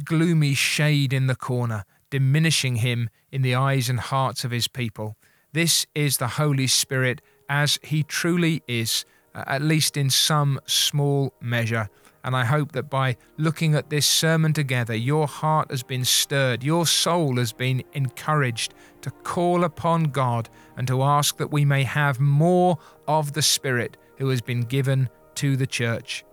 gloomy 0.03 0.53
shade 0.53 1.13
in 1.13 1.27
the 1.27 1.35
corner, 1.35 1.85
diminishing 2.09 2.77
him 2.77 3.09
in 3.31 3.41
the 3.41 3.55
eyes 3.55 3.89
and 3.89 3.99
hearts 3.99 4.43
of 4.43 4.51
his 4.51 4.67
people. 4.67 5.15
This 5.53 5.85
is 5.95 6.17
the 6.17 6.29
Holy 6.29 6.67
Spirit 6.67 7.21
as 7.49 7.79
he 7.83 8.03
truly 8.03 8.61
is, 8.67 9.05
at 9.35 9.61
least 9.61 9.97
in 9.97 10.09
some 10.09 10.61
small 10.65 11.33
measure. 11.41 11.89
And 12.25 12.37
I 12.37 12.45
hope 12.45 12.71
that 12.71 12.89
by 12.89 13.17
looking 13.37 13.75
at 13.75 13.89
this 13.89 14.05
sermon 14.05 14.53
together, 14.53 14.95
your 14.95 15.27
heart 15.27 15.69
has 15.71 15.83
been 15.83 16.05
stirred, 16.05 16.63
your 16.63 16.85
soul 16.85 17.35
has 17.37 17.51
been 17.51 17.83
encouraged 17.93 18.73
to 19.01 19.11
call 19.11 19.65
upon 19.65 20.05
God 20.05 20.47
and 20.77 20.87
to 20.87 21.03
ask 21.03 21.35
that 21.37 21.51
we 21.51 21.65
may 21.65 21.83
have 21.83 22.21
more 22.21 22.77
of 23.07 23.33
the 23.33 23.41
Spirit 23.41 23.97
who 24.17 24.29
has 24.29 24.41
been 24.41 24.61
given 24.61 25.09
to 25.35 25.57
the 25.57 25.67
church. 25.67 26.23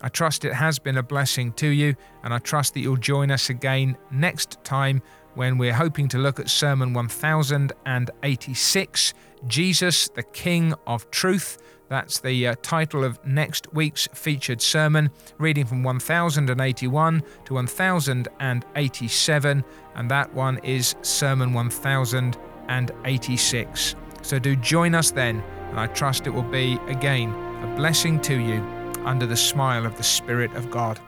I 0.00 0.08
trust 0.08 0.44
it 0.44 0.54
has 0.54 0.78
been 0.78 0.96
a 0.96 1.02
blessing 1.02 1.52
to 1.54 1.68
you, 1.68 1.96
and 2.22 2.32
I 2.32 2.38
trust 2.38 2.72
that 2.74 2.80
you'll 2.80 2.96
join 2.96 3.30
us 3.30 3.50
again 3.50 3.98
next 4.10 4.64
time 4.64 5.02
when 5.34 5.58
we're 5.58 5.74
hoping 5.74 6.08
to 6.08 6.18
look 6.18 6.40
at 6.40 6.48
Sermon 6.48 6.94
1086 6.94 9.14
Jesus, 9.46 10.08
the 10.08 10.22
King 10.22 10.72
of 10.86 11.10
Truth. 11.10 11.58
That's 11.88 12.20
the 12.20 12.48
uh, 12.48 12.56
title 12.62 13.04
of 13.04 13.24
next 13.26 13.72
week's 13.74 14.08
featured 14.12 14.62
sermon, 14.62 15.10
reading 15.38 15.66
from 15.66 15.82
1081 15.82 17.22
to 17.44 17.54
1087, 17.54 19.64
and 19.94 20.10
that 20.10 20.34
one 20.34 20.58
is 20.58 20.94
Sermon 21.02 21.52
1086. 21.52 23.94
So 24.22 24.38
do 24.38 24.56
join 24.56 24.94
us 24.94 25.10
then, 25.10 25.42
and 25.70 25.78
I 25.78 25.86
trust 25.88 26.26
it 26.26 26.30
will 26.30 26.42
be 26.42 26.78
again 26.88 27.28
a 27.62 27.66
blessing 27.76 28.18
to 28.22 28.34
you 28.34 28.62
under 29.04 29.26
the 29.26 29.36
smile 29.36 29.84
of 29.84 29.98
the 29.98 30.02
Spirit 30.02 30.54
of 30.54 30.70
God. 30.70 30.98